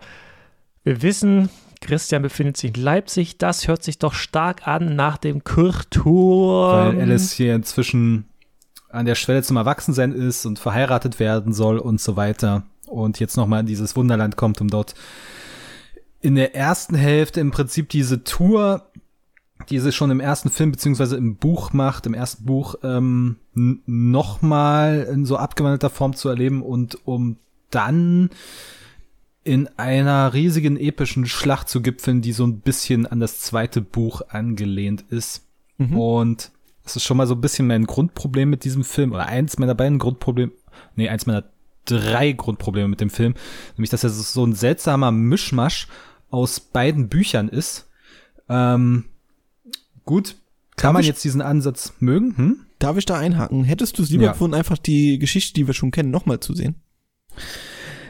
Wir 0.84 1.02
wissen, 1.02 1.50
Christian 1.80 2.22
befindet 2.22 2.56
sich 2.56 2.76
in 2.76 2.82
Leipzig. 2.82 3.38
Das 3.38 3.68
hört 3.68 3.82
sich 3.82 3.98
doch 3.98 4.14
stark 4.14 4.66
an 4.66 4.96
nach 4.96 5.16
dem 5.16 5.44
Kirchturm. 5.44 6.96
Weil 6.96 7.00
Alice 7.00 7.32
hier 7.32 7.54
inzwischen 7.54 8.26
an 8.90 9.06
der 9.06 9.14
Schwelle 9.14 9.42
zum 9.42 9.56
Erwachsensein 9.56 10.12
ist 10.12 10.46
und 10.46 10.58
verheiratet 10.58 11.20
werden 11.20 11.52
soll 11.52 11.78
und 11.78 12.00
so 12.00 12.16
weiter. 12.16 12.64
Und 12.86 13.20
jetzt 13.20 13.36
nochmal 13.36 13.60
in 13.60 13.66
dieses 13.66 13.96
Wunderland 13.96 14.36
kommt, 14.36 14.60
um 14.60 14.68
dort 14.68 14.94
in 16.20 16.34
der 16.34 16.54
ersten 16.54 16.94
Hälfte 16.94 17.40
im 17.40 17.50
Prinzip 17.50 17.88
diese 17.90 18.24
Tour, 18.24 18.90
die 19.68 19.78
sie 19.78 19.92
schon 19.92 20.10
im 20.10 20.20
ersten 20.20 20.50
Film 20.50 20.72
beziehungsweise 20.72 21.16
im 21.16 21.36
Buch 21.36 21.72
macht, 21.72 22.06
im 22.06 22.14
ersten 22.14 22.44
Buch, 22.44 22.76
ähm, 22.82 23.36
nochmal 23.54 25.08
in 25.12 25.26
so 25.26 25.36
abgewandelter 25.36 25.90
Form 25.90 26.14
zu 26.14 26.28
erleben 26.28 26.62
und 26.62 27.06
um 27.06 27.36
dann 27.70 28.30
in 29.48 29.66
einer 29.78 30.34
riesigen 30.34 30.76
epischen 30.76 31.24
Schlacht 31.24 31.70
zu 31.70 31.80
gipfeln, 31.80 32.20
die 32.20 32.32
so 32.32 32.46
ein 32.46 32.60
bisschen 32.60 33.06
an 33.06 33.18
das 33.18 33.40
zweite 33.40 33.80
Buch 33.80 34.20
angelehnt 34.28 35.06
ist. 35.08 35.46
Mhm. 35.78 35.98
Und 35.98 36.50
es 36.84 36.96
ist 36.96 37.04
schon 37.04 37.16
mal 37.16 37.26
so 37.26 37.34
ein 37.34 37.40
bisschen 37.40 37.66
mein 37.66 37.86
Grundproblem 37.86 38.50
mit 38.50 38.64
diesem 38.64 38.84
Film, 38.84 39.12
oder 39.12 39.24
eins 39.24 39.58
meiner 39.58 39.74
beiden 39.74 39.98
Grundprobleme, 39.98 40.52
nee, 40.96 41.08
eins 41.08 41.24
meiner 41.24 41.44
drei 41.86 42.32
Grundprobleme 42.32 42.88
mit 42.88 43.00
dem 43.00 43.08
Film, 43.08 43.32
nämlich, 43.78 43.88
dass 43.88 44.04
er 44.04 44.10
so 44.10 44.44
ein 44.44 44.52
seltsamer 44.52 45.12
Mischmasch 45.12 45.88
aus 46.28 46.60
beiden 46.60 47.08
Büchern 47.08 47.48
ist. 47.48 47.88
Ähm, 48.50 49.06
gut, 50.04 50.36
kann 50.76 50.88
Darf 50.88 50.92
man 50.92 51.04
jetzt 51.04 51.24
diesen 51.24 51.40
Ansatz 51.40 51.94
mögen? 52.00 52.36
Hm? 52.36 52.66
Darf 52.78 52.98
ich 52.98 53.06
da 53.06 53.16
einhaken? 53.16 53.64
Hättest 53.64 53.96
du 53.96 54.02
es 54.02 54.10
lieber 54.10 54.24
ja. 54.24 54.32
gefunden, 54.32 54.54
einfach 54.54 54.76
die 54.76 55.18
Geschichte, 55.18 55.54
die 55.54 55.66
wir 55.66 55.72
schon 55.72 55.90
kennen, 55.90 56.10
nochmal 56.10 56.40
zu 56.40 56.54
sehen? 56.54 56.74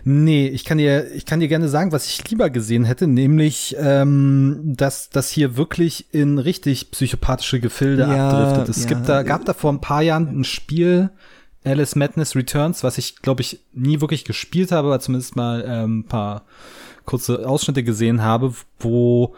Nee, 0.05 0.49
ich 0.49 0.65
kann 0.65 0.79
dir, 0.79 1.13
ich 1.13 1.27
kann 1.27 1.41
dir 1.41 1.49
gerne 1.49 1.69
sagen, 1.69 1.93
was 1.93 2.07
ich 2.07 2.29
lieber 2.29 2.51
gesehen 2.51 2.85
hätte, 2.85 3.07
nämlich, 3.07 3.77
ähm, 3.79 4.61
dass 4.65 5.11
das 5.11 5.31
hier 5.31 5.57
wirklich 5.57 6.07
in 6.13 6.39
richtig 6.39 6.91
psychopathische 6.91 7.61
Gefilde 7.61 8.03
Ja, 8.03 8.29
abdriftet. 8.29 8.69
Es 8.69 8.85
ja. 8.85 8.89
gibt 8.91 9.09
da, 9.09 9.23
gab 9.23 9.45
da 9.45 9.55
vor 9.55 9.73
ein 9.73 9.81
paar 9.81 10.03
Jahren 10.03 10.41
ein 10.41 10.45
Spiel, 10.45 11.11
Alice 11.65 11.97
Madness 11.97 12.37
Returns, 12.37 12.83
was 12.85 12.99
ich, 12.99 13.17
glaube 13.17 13.43
ich, 13.43 13.61
nie 13.73 14.01
wirklich 14.01 14.25
gespielt 14.25 14.73
habe, 14.73 14.89
aber 14.89 15.01
zumindest 15.01 15.37
mal 15.37 15.65
ähm, 15.67 16.01
ein 16.01 16.07
paar 16.07 16.45
kurze 17.05 17.49
Ausschnitte 17.49 17.83
gesehen 17.83 18.23
habe, 18.23 18.55
wo 18.79 19.35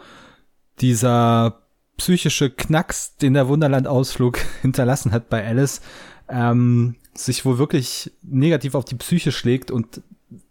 dieser 0.79 1.61
psychische 1.97 2.49
Knacks, 2.49 3.15
den 3.17 3.33
der 3.33 3.47
Wunderland-Ausflug 3.47 4.39
hinterlassen 4.61 5.11
hat 5.11 5.29
bei 5.29 5.45
Alice, 5.45 5.81
ähm, 6.29 6.95
sich 7.13 7.45
wohl 7.45 7.57
wirklich 7.57 8.11
negativ 8.21 8.75
auf 8.75 8.85
die 8.85 8.95
Psyche 8.95 9.31
schlägt 9.31 9.71
und 9.71 10.01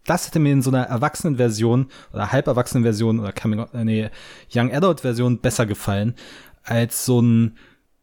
das 0.05 0.27
hätte 0.27 0.39
mir 0.39 0.53
in 0.53 0.63
so 0.63 0.71
einer 0.71 0.85
Erwachsenenversion 0.85 1.89
oder 2.13 2.33
halberwachsenen 2.33 2.85
Version 2.85 3.21
oder 3.21 3.33
Coming, 3.33 3.67
äh, 3.73 3.85
nee, 3.85 4.11
Young 4.55 4.73
Adult 4.73 5.01
Version 5.01 5.39
besser 5.39 5.67
gefallen 5.67 6.15
als 6.63 7.07
so 7.07 7.21
ein 7.21 7.57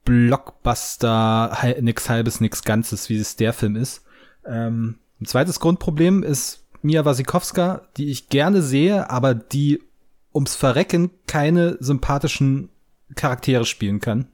Blockbuster, 0.03 1.57
nix 1.81 2.09
halbes, 2.09 2.39
nix 2.39 2.63
ganzes, 2.63 3.09
wie 3.09 3.17
es 3.17 3.35
der 3.35 3.53
Film 3.53 3.75
ist. 3.75 4.03
Ähm, 4.45 4.99
ein 5.19 5.25
zweites 5.25 5.59
Grundproblem 5.59 6.23
ist 6.23 6.65
Mia 6.81 7.03
Wasikowska, 7.03 7.87
die 7.97 8.09
ich 8.09 8.29
gerne 8.29 8.61
sehe, 8.61 9.09
aber 9.09 9.33
die 9.33 9.81
ums 10.33 10.55
Verrecken 10.55 11.11
keine 11.25 11.77
sympathischen 11.79 12.69
Charaktere 13.15 13.65
spielen 13.65 13.99
kann. 13.99 14.27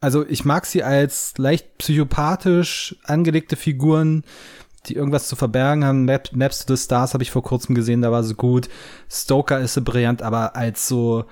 Also 0.00 0.26
ich 0.26 0.44
mag 0.44 0.64
sie 0.64 0.82
als 0.82 1.36
leicht 1.36 1.78
psychopathisch 1.78 2.96
angelegte 3.04 3.56
Figuren, 3.56 4.24
die 4.86 4.94
irgendwas 4.94 5.28
zu 5.28 5.36
verbergen 5.36 5.84
haben. 5.84 6.04
Map, 6.04 6.30
Maps 6.32 6.64
to 6.64 6.74
the 6.74 6.82
Stars 6.82 7.14
habe 7.14 7.22
ich 7.22 7.30
vor 7.30 7.42
kurzem 7.42 7.74
gesehen, 7.74 8.02
da 8.02 8.10
war 8.10 8.24
sie 8.24 8.34
gut. 8.34 8.68
Stoker 9.10 9.60
ist 9.60 9.74
sie 9.74 9.80
brillant, 9.80 10.22
aber 10.22 10.56
als 10.56 10.88
so 10.88 11.24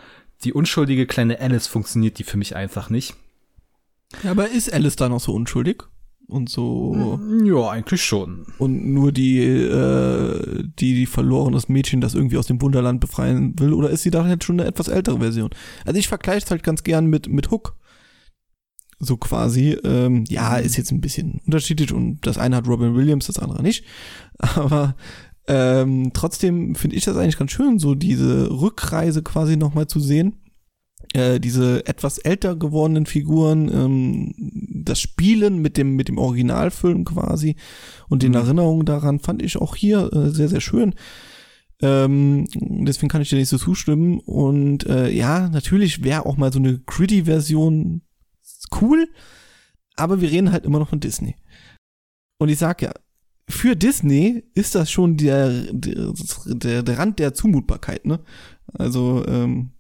die 0.45 0.53
unschuldige 0.53 1.07
kleine 1.07 1.41
Alice 1.41 1.67
funktioniert 1.67 2.19
die 2.19 2.25
für 2.25 2.37
mich 2.37 2.55
einfach 2.55 2.91
nicht. 2.91 3.17
Ja, 4.23 4.31
aber 4.31 4.49
ist 4.49 4.73
Alice 4.73 4.97
da 4.97 5.09
noch 5.09 5.21
so 5.21 5.33
unschuldig? 5.33 5.85
Und 6.29 6.51
so. 6.51 7.19
Ja, 7.43 7.71
eigentlich 7.71 8.05
schon. 8.05 8.47
Und 8.59 8.87
nur 8.93 9.13
die, 9.13 9.41
äh, 9.41 10.63
die, 10.79 10.95
die 10.95 11.07
verlorenes 11.07 11.71
Mädchen, 11.71 12.03
das 12.03 12.15
irgendwie 12.15 12.37
aus 12.37 12.47
dem 12.47 12.61
Wunderland 12.61 13.01
befreien 13.01 13.59
will, 13.59 13.73
oder 13.73 13.89
ist 13.89 14.03
sie 14.03 14.11
da 14.11 14.29
jetzt 14.29 14.45
schon 14.45 14.61
eine 14.61 14.69
etwas 14.69 14.89
ältere 14.89 15.21
Version? 15.21 15.49
Also 15.87 15.99
ich 15.99 16.07
vergleiche 16.07 16.45
es 16.45 16.51
halt 16.51 16.63
ganz 16.63 16.83
gern 16.83 17.07
mit, 17.07 17.29
mit 17.29 17.51
Hook. 17.51 17.77
So 18.99 19.17
quasi. 19.17 19.77
Ähm, 19.85 20.25
ja, 20.29 20.57
ist 20.57 20.77
jetzt 20.77 20.91
ein 20.91 21.01
bisschen 21.01 21.41
unterschiedlich 21.47 21.93
und 21.93 22.27
das 22.27 22.39
eine 22.39 22.57
hat 22.57 22.69
Robin 22.69 22.95
Williams, 22.95 23.27
das 23.27 23.39
andere 23.39 23.63
nicht. 23.63 23.85
Aber 24.39 24.97
ähm, 25.47 26.11
trotzdem 26.13 26.75
finde 26.75 26.97
ich 26.97 27.05
das 27.05 27.17
eigentlich 27.17 27.39
ganz 27.39 27.53
schön, 27.53 27.79
so 27.79 27.95
diese 27.95 28.51
Rückreise 28.51 29.23
quasi 29.23 29.57
nochmal 29.57 29.87
zu 29.87 30.01
sehen. 30.01 30.37
Äh, 31.15 31.41
diese 31.41 31.87
etwas 31.87 32.19
älter 32.19 32.55
gewordenen 32.55 33.07
Figuren, 33.07 33.71
ähm, 33.73 34.35
das 34.85 35.01
Spielen 35.01 35.59
mit 35.59 35.79
dem, 35.79 35.97
mit 35.97 36.09
dem 36.09 36.19
Originalfilm 36.19 37.05
quasi 37.05 37.57
und 38.09 38.23
den 38.23 38.33
Mhm. 38.33 38.39
Erinnerungen 38.39 38.85
daran 38.85 39.19
fand 39.21 39.41
ich 39.41 39.57
auch 39.57 39.75
hier 39.75 40.13
äh, 40.13 40.31
sehr, 40.31 40.49
sehr 40.49 40.61
schön. 40.61 40.95
Ähm, 41.81 42.47
deswegen 42.55 43.09
kann 43.09 43.23
ich 43.23 43.31
dir 43.31 43.39
nicht 43.39 43.49
so 43.49 43.59
zustimmen. 43.59 44.19
Und 44.21 44.87
äh, 44.87 45.09
ja, 45.11 45.49
natürlich 45.49 46.03
wäre 46.03 46.27
auch 46.27 46.37
mal 46.37 46.53
so 46.53 46.59
eine 46.59 46.79
gritty-Version 46.81 48.03
cool, 48.81 49.09
aber 49.97 50.21
wir 50.21 50.31
reden 50.31 50.53
halt 50.53 50.65
immer 50.65 50.79
noch 50.79 50.89
von 50.89 51.01
Disney. 51.01 51.37
Und 52.39 52.49
ich 52.49 52.59
sag 52.59 52.83
ja, 52.83 52.93
für 53.49 53.77
Disney 53.77 54.45
ist 54.55 54.75
das 54.75 54.91
schon 54.91 55.17
der, 55.17 55.49
der, 55.73 56.13
der, 56.47 56.83
der 56.83 56.99
Rand 56.99 57.19
der 57.19 57.35
Zumutbarkeit, 57.35 58.05
ne? 58.05 58.21
Also, 58.75 59.25
ähm, 59.27 59.71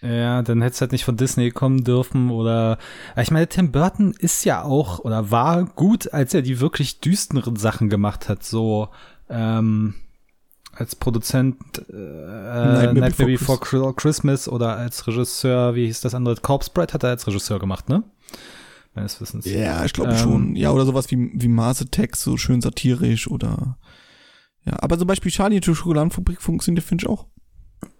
Ja, 0.00 0.42
dann 0.42 0.62
hätte 0.62 0.74
es 0.74 0.80
halt 0.80 0.92
nicht 0.92 1.04
von 1.04 1.16
Disney 1.16 1.50
kommen 1.50 1.82
dürfen 1.82 2.30
oder 2.30 2.78
ich 3.16 3.32
meine, 3.32 3.48
Tim 3.48 3.72
Burton 3.72 4.12
ist 4.12 4.44
ja 4.44 4.62
auch 4.62 5.00
oder 5.00 5.32
war 5.32 5.64
gut, 5.64 6.12
als 6.12 6.34
er 6.34 6.42
die 6.42 6.60
wirklich 6.60 7.00
düsteren 7.00 7.56
Sachen 7.56 7.88
gemacht 7.88 8.28
hat, 8.28 8.44
so 8.44 8.90
ähm, 9.28 9.94
als 10.72 10.94
Produzent 10.94 11.56
äh, 11.88 11.92
Nightmare 11.92 12.94
Nightmare, 12.94 13.30
Before 13.32 13.58
Before, 13.58 13.94
Christmas 13.94 14.48
oder 14.48 14.76
als 14.76 15.04
Regisseur, 15.08 15.74
wie 15.74 15.86
hieß 15.86 16.00
das 16.02 16.14
andere? 16.14 16.36
Corpse 16.36 16.70
Bride 16.72 16.92
hat 16.92 17.02
er 17.02 17.10
als 17.10 17.26
Regisseur 17.26 17.58
gemacht, 17.58 17.88
ne? 17.88 18.04
Meines 18.94 19.20
Wissens. 19.20 19.44
ja, 19.46 19.84
ich 19.84 19.92
glaube 19.92 20.12
Ähm, 20.12 20.18
schon. 20.18 20.56
Ja, 20.56 20.72
oder 20.72 20.84
sowas 20.84 21.10
wie, 21.10 21.30
wie 21.34 21.48
Mars 21.48 21.80
Attacks, 21.82 22.22
so 22.22 22.36
schön 22.36 22.60
satirisch 22.60 23.28
oder, 23.30 23.78
ja, 24.64 24.74
aber 24.80 24.98
zum 24.98 25.06
Beispiel 25.06 25.30
Charlie 25.30 25.56
und 25.56 25.66
die 25.66 25.74
Schokoladenfabrik 25.74 26.42
funktioniert, 26.42 26.84
finde 26.84 27.04
ich 27.04 27.08
auch. 27.08 27.26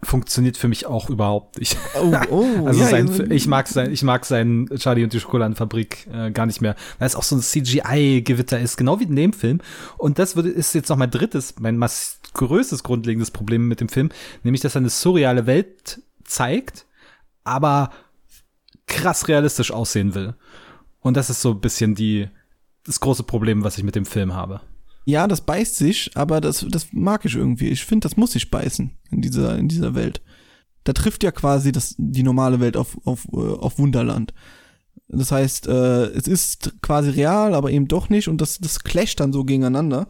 Funktioniert 0.02 0.56
für 0.56 0.66
mich 0.66 0.86
auch 0.86 1.08
überhaupt 1.08 1.60
nicht. 1.60 1.76
Oh, 2.00 2.12
oh, 2.30 2.44
Also 2.66 2.80
ja, 2.80 2.88
sein, 2.88 3.30
ich 3.30 3.46
mag 3.46 3.68
sein, 3.68 3.92
ich 3.92 4.02
mag 4.02 4.24
seinen 4.24 4.66
Charlie 4.76 5.04
und 5.04 5.12
die 5.12 5.20
Schokoladenfabrik 5.20 6.08
äh, 6.12 6.32
gar 6.32 6.46
nicht 6.46 6.60
mehr, 6.60 6.74
weil 6.98 7.06
es 7.06 7.14
auch 7.14 7.22
so 7.22 7.36
ein 7.36 7.42
CGI-Gewitter 7.42 8.58
ist, 8.58 8.76
genau 8.76 8.98
wie 8.98 9.04
in 9.04 9.14
dem 9.14 9.32
Film. 9.32 9.60
Und 9.96 10.18
das 10.18 10.34
würde, 10.34 10.48
ist 10.48 10.74
jetzt 10.74 10.88
noch 10.88 10.96
mein 10.96 11.12
drittes, 11.12 11.54
mein 11.60 11.78
größtes 12.34 12.82
grundlegendes 12.82 13.30
Problem 13.30 13.68
mit 13.68 13.80
dem 13.80 13.88
Film, 13.88 14.10
nämlich, 14.42 14.62
dass 14.62 14.74
er 14.74 14.80
eine 14.80 14.90
surreale 14.90 15.46
Welt 15.46 16.02
zeigt, 16.24 16.86
aber 17.44 17.90
krass 18.88 19.28
realistisch 19.28 19.70
aussehen 19.70 20.14
will. 20.14 20.34
Und 21.00 21.16
das 21.16 21.30
ist 21.30 21.40
so 21.40 21.52
ein 21.52 21.60
bisschen 21.60 21.94
die, 21.94 22.28
das 22.84 23.00
große 23.00 23.22
Problem, 23.22 23.62
was 23.62 23.78
ich 23.78 23.84
mit 23.84 23.94
dem 23.94 24.06
Film 24.06 24.34
habe. 24.34 24.60
Ja, 25.04 25.26
das 25.26 25.40
beißt 25.40 25.76
sich, 25.76 26.10
aber 26.16 26.40
das, 26.40 26.66
das 26.68 26.88
mag 26.92 27.24
ich 27.24 27.34
irgendwie. 27.34 27.68
Ich 27.68 27.84
finde, 27.84 28.06
das 28.06 28.16
muss 28.16 28.32
sich 28.32 28.50
beißen 28.50 28.90
in 29.10 29.22
dieser, 29.22 29.56
in 29.56 29.68
dieser 29.68 29.94
Welt. 29.94 30.20
Da 30.84 30.92
trifft 30.92 31.22
ja 31.22 31.30
quasi 31.30 31.72
das, 31.72 31.94
die 31.98 32.22
normale 32.22 32.60
Welt 32.60 32.76
auf, 32.76 32.98
auf, 33.06 33.26
äh, 33.32 33.36
auf 33.36 33.78
Wunderland. 33.78 34.34
Das 35.08 35.32
heißt, 35.32 35.66
äh, 35.66 36.06
es 36.08 36.28
ist 36.28 36.74
quasi 36.82 37.10
real, 37.10 37.54
aber 37.54 37.70
eben 37.70 37.88
doch 37.88 38.10
nicht 38.10 38.28
und 38.28 38.40
das, 38.40 38.58
das 38.58 38.84
clasht 38.84 39.20
dann 39.20 39.32
so 39.32 39.44
gegeneinander. 39.44 40.08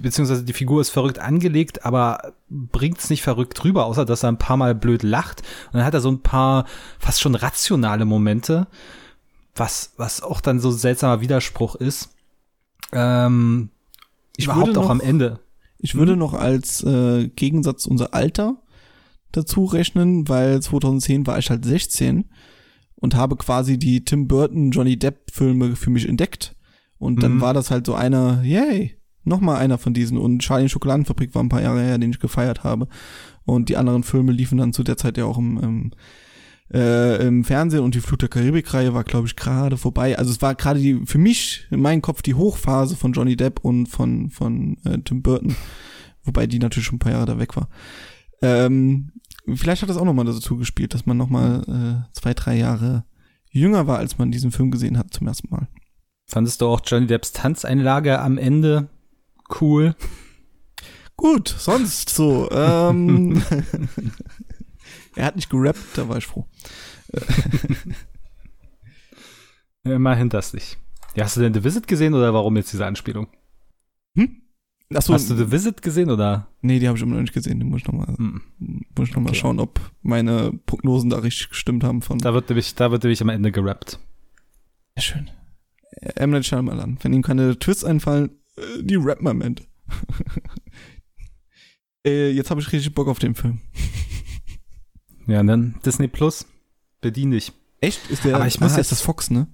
beziehungsweise 0.00 0.44
die 0.44 0.52
Figur 0.54 0.80
ist 0.80 0.90
verrückt 0.90 1.18
angelegt, 1.18 1.84
aber 1.84 2.32
bringt's 2.48 3.10
nicht 3.10 3.22
verrückt 3.22 3.62
rüber, 3.64 3.84
außer 3.86 4.04
dass 4.04 4.22
er 4.22 4.30
ein 4.30 4.38
paar 4.38 4.56
Mal 4.56 4.74
blöd 4.74 5.02
lacht. 5.02 5.42
Und 5.66 5.74
dann 5.74 5.84
hat 5.84 5.94
er 5.94 6.00
so 6.00 6.10
ein 6.10 6.22
paar 6.22 6.64
fast 6.98 7.20
schon 7.20 7.34
rationale 7.34 8.04
Momente, 8.06 8.66
was, 9.54 9.92
was 9.98 10.22
auch 10.22 10.40
dann 10.40 10.60
so 10.60 10.68
ein 10.70 10.74
seltsamer 10.78 11.20
Widerspruch 11.20 11.74
ist. 11.74 12.10
Ähm, 12.92 13.70
Ich 14.36 14.44
überhaupt 14.46 14.68
würde 14.68 14.80
auch 14.80 14.84
noch- 14.84 14.90
am 14.90 15.00
Ende. 15.00 15.40
Ich 15.78 15.94
würde 15.94 16.16
noch 16.16 16.32
als 16.34 16.82
äh, 16.84 17.28
Gegensatz 17.28 17.86
unser 17.86 18.14
Alter 18.14 18.56
dazu 19.32 19.64
rechnen, 19.64 20.28
weil 20.28 20.62
2010 20.62 21.26
war 21.26 21.38
ich 21.38 21.50
halt 21.50 21.64
16 21.64 22.30
und 23.02 23.14
habe 23.14 23.36
quasi 23.36 23.78
die 23.78 24.04
Tim 24.04 24.26
Burton, 24.28 24.70
Johnny 24.70 24.96
Depp 24.98 25.30
Filme 25.30 25.76
für 25.76 25.90
mich 25.90 26.08
entdeckt. 26.08 26.56
Und 26.98 27.22
dann 27.22 27.34
Mhm. 27.34 27.40
war 27.40 27.52
das 27.52 27.70
halt 27.70 27.84
so 27.84 27.94
einer, 27.94 28.42
yay, 28.44 28.96
nochmal 29.24 29.56
einer 29.58 29.76
von 29.76 29.92
diesen. 29.92 30.16
Und 30.16 30.38
Charlie 30.38 30.68
Schokoladenfabrik 30.68 31.34
war 31.34 31.42
ein 31.42 31.48
paar 31.48 31.60
Jahre 31.62 31.82
her, 31.82 31.98
den 31.98 32.10
ich 32.10 32.20
gefeiert 32.20 32.64
habe. 32.64 32.86
Und 33.44 33.68
die 33.68 33.76
anderen 33.76 34.04
Filme 34.04 34.32
liefen 34.32 34.58
dann 34.58 34.72
zu 34.72 34.84
der 34.84 34.96
Zeit 34.96 35.18
ja 35.18 35.24
auch 35.24 35.36
im, 35.36 35.58
im 35.58 35.90
äh, 36.72 37.26
im 37.26 37.44
Fernsehen 37.44 37.82
und 37.82 37.94
die 37.94 38.00
Flut 38.00 38.22
der 38.22 38.30
Karibik-Reihe 38.30 38.94
war, 38.94 39.04
glaube 39.04 39.26
ich, 39.26 39.36
gerade 39.36 39.76
vorbei. 39.76 40.16
Also 40.16 40.30
es 40.30 40.40
war 40.40 40.54
gerade 40.54 40.80
die 40.80 41.04
für 41.04 41.18
mich 41.18 41.66
in 41.70 41.82
meinem 41.82 42.00
Kopf 42.00 42.22
die 42.22 42.32
Hochphase 42.34 42.96
von 42.96 43.12
Johnny 43.12 43.36
Depp 43.36 43.60
und 43.62 43.88
von 43.88 44.30
von 44.30 44.78
äh, 44.86 44.96
Tim 45.04 45.20
Burton, 45.20 45.54
wobei 46.24 46.46
die 46.46 46.58
natürlich 46.58 46.86
schon 46.86 46.96
ein 46.96 47.00
paar 47.00 47.12
Jahre 47.12 47.26
da 47.26 47.38
weg 47.38 47.56
war. 47.56 47.68
Ähm, 48.40 49.12
vielleicht 49.54 49.82
hat 49.82 49.88
das 49.88 49.96
auch 49.96 50.04
nochmal 50.04 50.24
dazu 50.24 50.56
gespielt, 50.56 50.94
dass 50.94 51.06
man 51.06 51.16
nochmal 51.16 51.62
äh, 51.66 52.12
zwei, 52.12 52.34
drei 52.34 52.56
Jahre 52.56 53.04
jünger 53.50 53.86
war, 53.86 53.98
als 53.98 54.18
man 54.18 54.30
diesen 54.30 54.50
Film 54.50 54.70
gesehen 54.70 54.98
hat 54.98 55.12
zum 55.12 55.26
ersten 55.26 55.50
Mal. 55.50 55.68
Fandest 56.26 56.60
du 56.60 56.66
auch 56.66 56.80
Johnny 56.84 57.06
Depps 57.06 57.32
Tanzeinlage 57.32 58.20
am 58.20 58.38
Ende 58.38 58.88
cool? 59.60 59.94
Gut, 61.16 61.48
sonst 61.48 62.10
so. 62.10 62.50
Ähm, 62.50 63.42
er 65.14 65.26
hat 65.26 65.36
nicht 65.36 65.50
gerappt, 65.50 65.78
da 65.94 66.08
war 66.08 66.16
ich 66.16 66.26
froh. 66.26 66.46
Immerhin 69.84 70.28
das 70.28 70.52
nicht. 70.52 70.78
Ja, 71.14 71.24
hast 71.24 71.36
du 71.36 71.40
denn 71.40 71.52
The 71.52 71.64
Visit 71.64 71.86
gesehen 71.86 72.14
oder 72.14 72.32
warum 72.32 72.56
jetzt 72.56 72.72
diese 72.72 72.86
Anspielung? 72.86 73.28
Hm? 74.16 74.41
Achso, 74.96 75.12
Hast 75.12 75.30
du 75.30 75.36
The 75.36 75.50
Visit 75.50 75.82
gesehen 75.82 76.10
oder? 76.10 76.48
nee, 76.60 76.78
die 76.78 76.88
habe 76.88 76.96
ich 76.96 77.02
immer 77.02 77.14
noch 77.14 77.20
nicht 77.22 77.32
gesehen. 77.34 77.58
Den 77.58 77.68
muss 77.68 77.82
ich 77.82 77.86
nochmal 77.86 78.14
Hm. 78.16 78.40
muss 78.96 79.08
ich 79.08 79.14
noch 79.14 79.22
mal 79.22 79.30
Okay. 79.30 79.38
schauen, 79.38 79.60
ob 79.60 79.80
meine 80.02 80.52
Prognosen 80.66 81.10
da 81.10 81.18
richtig 81.18 81.50
gestimmt 81.50 81.84
haben 81.84 82.02
von. 82.02 82.18
Da 82.18 82.34
wird 82.34 82.48
nämlich, 82.48 82.74
da 82.74 82.90
wird 82.90 83.02
nämlich 83.02 83.20
am 83.22 83.28
Ende 83.28 83.52
gerappt. 83.52 83.98
Sehr 84.96 85.02
schön. 85.02 85.30
M. 86.16 86.30
Night 86.30 86.46
Shyamalan. 86.46 86.98
Wenn 87.02 87.12
ihm 87.12 87.22
keine 87.22 87.58
Twists 87.58 87.84
einfallen, 87.84 88.30
äh, 88.56 88.82
die 88.82 88.96
rappen 88.96 89.26
am 89.28 89.40
Ende. 89.40 89.62
äh, 92.06 92.30
jetzt 92.30 92.50
habe 92.50 92.60
ich 92.60 92.72
richtig 92.72 92.94
Bock 92.94 93.08
auf 93.08 93.18
den 93.18 93.34
Film. 93.34 93.60
Ja, 95.26 95.40
und 95.40 95.46
dann 95.46 95.74
Disney 95.84 96.08
Plus. 96.08 96.46
Bedien 97.00 97.30
dich. 97.30 97.52
Echt? 97.80 98.10
Ist 98.10 98.24
der? 98.24 98.36
Aber 98.36 98.46
ich 98.46 98.60
muss 98.60 98.72
ah, 98.72 98.76
jetzt- 98.76 98.86
ist 98.86 98.92
das 98.92 99.02
Fox, 99.02 99.30
ne? 99.30 99.46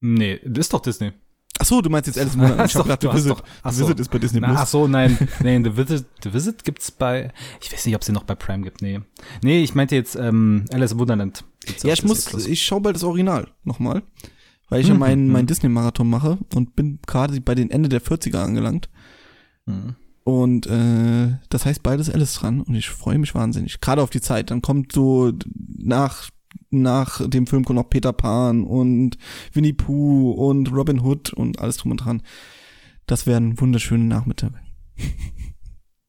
Nee, 0.00 0.40
das 0.44 0.66
ist 0.66 0.72
doch 0.72 0.80
Disney. 0.80 1.12
Ach 1.60 1.64
so, 1.64 1.80
du 1.80 1.90
meinst 1.90 2.06
jetzt 2.06 2.18
Alice 2.18 2.34
im 2.34 2.40
Wunderland. 2.42 2.70
Ich 2.70 2.76
habe 2.76 2.88
doch- 2.88 2.98
gedacht, 3.00 3.12
The 3.12 3.18
Visit, 3.18 3.36
The 3.64 3.70
so. 3.74 3.84
Visit 3.84 4.00
ist 4.00 4.10
bei 4.10 4.18
Disney 4.18 4.40
Na, 4.40 4.48
ach 4.52 4.56
Plus. 4.58 4.70
so, 4.70 4.86
nein. 4.88 5.16
Nee, 5.42 5.60
The 5.62 5.76
Visit, 5.76 6.06
The 6.22 6.32
Visit 6.32 6.64
gibt's 6.64 6.90
bei, 6.90 7.32
ich 7.60 7.72
weiß 7.72 7.84
nicht, 7.86 7.94
ob 7.96 8.04
sie 8.04 8.12
noch 8.12 8.24
bei 8.24 8.34
Prime 8.34 8.62
gibt. 8.62 8.80
Nee. 8.82 9.00
Nee, 9.42 9.62
ich 9.62 9.74
meinte 9.74 9.94
jetzt, 9.96 10.14
ähm, 10.16 10.64
Alice 10.72 10.92
im 10.92 10.98
Wunderland. 10.98 11.44
Ja, 11.82 11.92
ich 11.92 12.04
muss, 12.04 12.26
Plus. 12.26 12.46
ich 12.46 12.64
schau 12.64 12.80
bald 12.80 12.96
das 12.96 13.04
Original 13.04 13.48
nochmal. 13.64 14.02
Weil 14.70 14.82
ich 14.82 14.88
ja 14.88 14.94
Mhm, 14.94 15.00
meinen 15.00 15.26
mhm. 15.28 15.32
mein 15.32 15.46
Disney-Marathon 15.46 16.08
mache 16.10 16.38
und 16.54 16.76
bin 16.76 16.98
gerade 17.06 17.40
bei 17.40 17.54
den 17.54 17.70
Ende 17.70 17.88
der 17.88 18.02
40er 18.02 18.42
angelangt. 18.44 18.88
Mhm. 19.66 19.96
Und 20.24 20.66
äh, 20.66 21.38
das 21.48 21.64
heißt 21.64 21.82
beides 21.82 22.10
Alice 22.10 22.34
dran 22.34 22.60
und 22.60 22.74
ich 22.74 22.90
freue 22.90 23.18
mich 23.18 23.34
wahnsinnig. 23.34 23.80
Gerade 23.80 24.02
auf 24.02 24.10
die 24.10 24.20
Zeit. 24.20 24.50
Dann 24.50 24.60
kommt 24.60 24.92
so 24.92 25.32
nach 25.78 26.28
nach 26.70 27.26
dem 27.28 27.46
Film 27.46 27.64
kommt 27.64 27.78
noch 27.78 27.90
Peter 27.90 28.12
Pan 28.12 28.64
und 28.64 29.16
Winnie 29.52 29.72
Pooh 29.72 30.32
und 30.32 30.72
Robin 30.72 31.00
Hood 31.00 31.32
und 31.32 31.60
alles 31.60 31.78
drum 31.78 31.92
und 31.92 31.98
dran. 32.04 32.22
Das 33.06 33.26
werden 33.26 33.58
wunderschöne 33.60 34.04
Nachmittage. 34.04 34.54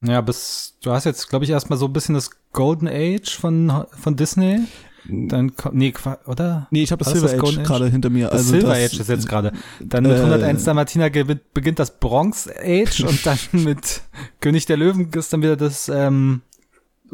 Ja, 0.06 0.22
bis, 0.22 0.78
du 0.82 0.91
hast 0.91 1.06
jetzt, 1.06 1.30
glaube 1.30 1.45
ich, 1.45 1.52
erstmal 1.52 1.78
so 1.78 1.86
ein 1.86 1.93
bisschen 1.93 2.15
das 2.15 2.30
Golden 2.52 2.88
Age 2.88 3.30
von, 3.38 3.86
von 3.91 4.15
Disney. 4.15 4.62
Dann 5.08 5.52
nee, 5.72 5.93
oder? 6.26 6.67
Nee, 6.72 6.84
ich 6.84 6.91
habe 6.91 7.04
das 7.04 7.13
Silver 7.13 7.28
das 7.30 7.41
Age 7.41 7.63
gerade 7.63 7.89
hinter 7.89 8.10
mir. 8.10 8.26
Das 8.28 8.39
also 8.39 8.52
Silver 8.52 8.69
das, 8.76 8.78
Age 8.93 9.00
ist 9.00 9.10
jetzt 9.10 9.28
gerade. 9.28 9.54
Dann 9.80 10.04
mit 10.04 10.12
äh, 10.12 10.19
101 10.19 10.63
Dalmatiner 10.63 11.10
gewinnt- 11.10 11.54
beginnt 11.54 11.80
das 11.80 12.00
Bronze 12.00 12.54
Age 12.62 13.02
und 13.06 13.26
dann 13.26 13.39
mit 13.52 14.02
König 14.41 14.65
der 14.65 14.78
Löwen 14.78 15.10
ist 15.12 15.34
dann 15.34 15.41
wieder 15.41 15.56
das 15.58 15.89
ähm, 15.89 16.41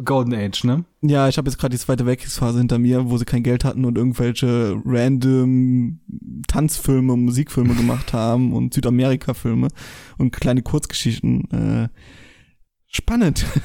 Golden 0.04 0.34
Age, 0.34 0.64
ne? 0.66 0.84
Ja, 1.02 1.28
ich 1.30 1.38
habe 1.38 1.50
jetzt 1.50 1.58
gerade 1.58 1.74
die 1.76 1.80
zweite 1.82 2.06
Weltkriegsphase 2.06 2.58
hinter 2.58 2.80
mir, 2.80 3.10
wo 3.10 3.18
sie 3.18 3.26
kein 3.26 3.44
Geld 3.44 3.64
hatten 3.64 3.86
und 3.86 3.98
irgendwelche 3.98 4.76
random 4.86 6.00
Tanzfilme 6.48 7.14
und 7.14 7.24
Musikfilme 7.26 7.74
gemacht 7.78 8.12
haben 8.14 8.54
und 8.54 8.74
Südamerika-Filme 8.74 9.70
und 10.18 10.32
kleine 10.32 10.62
Kurzgeschichten. 10.64 11.50
Äh, 11.52 11.90
spannend. 12.88 13.46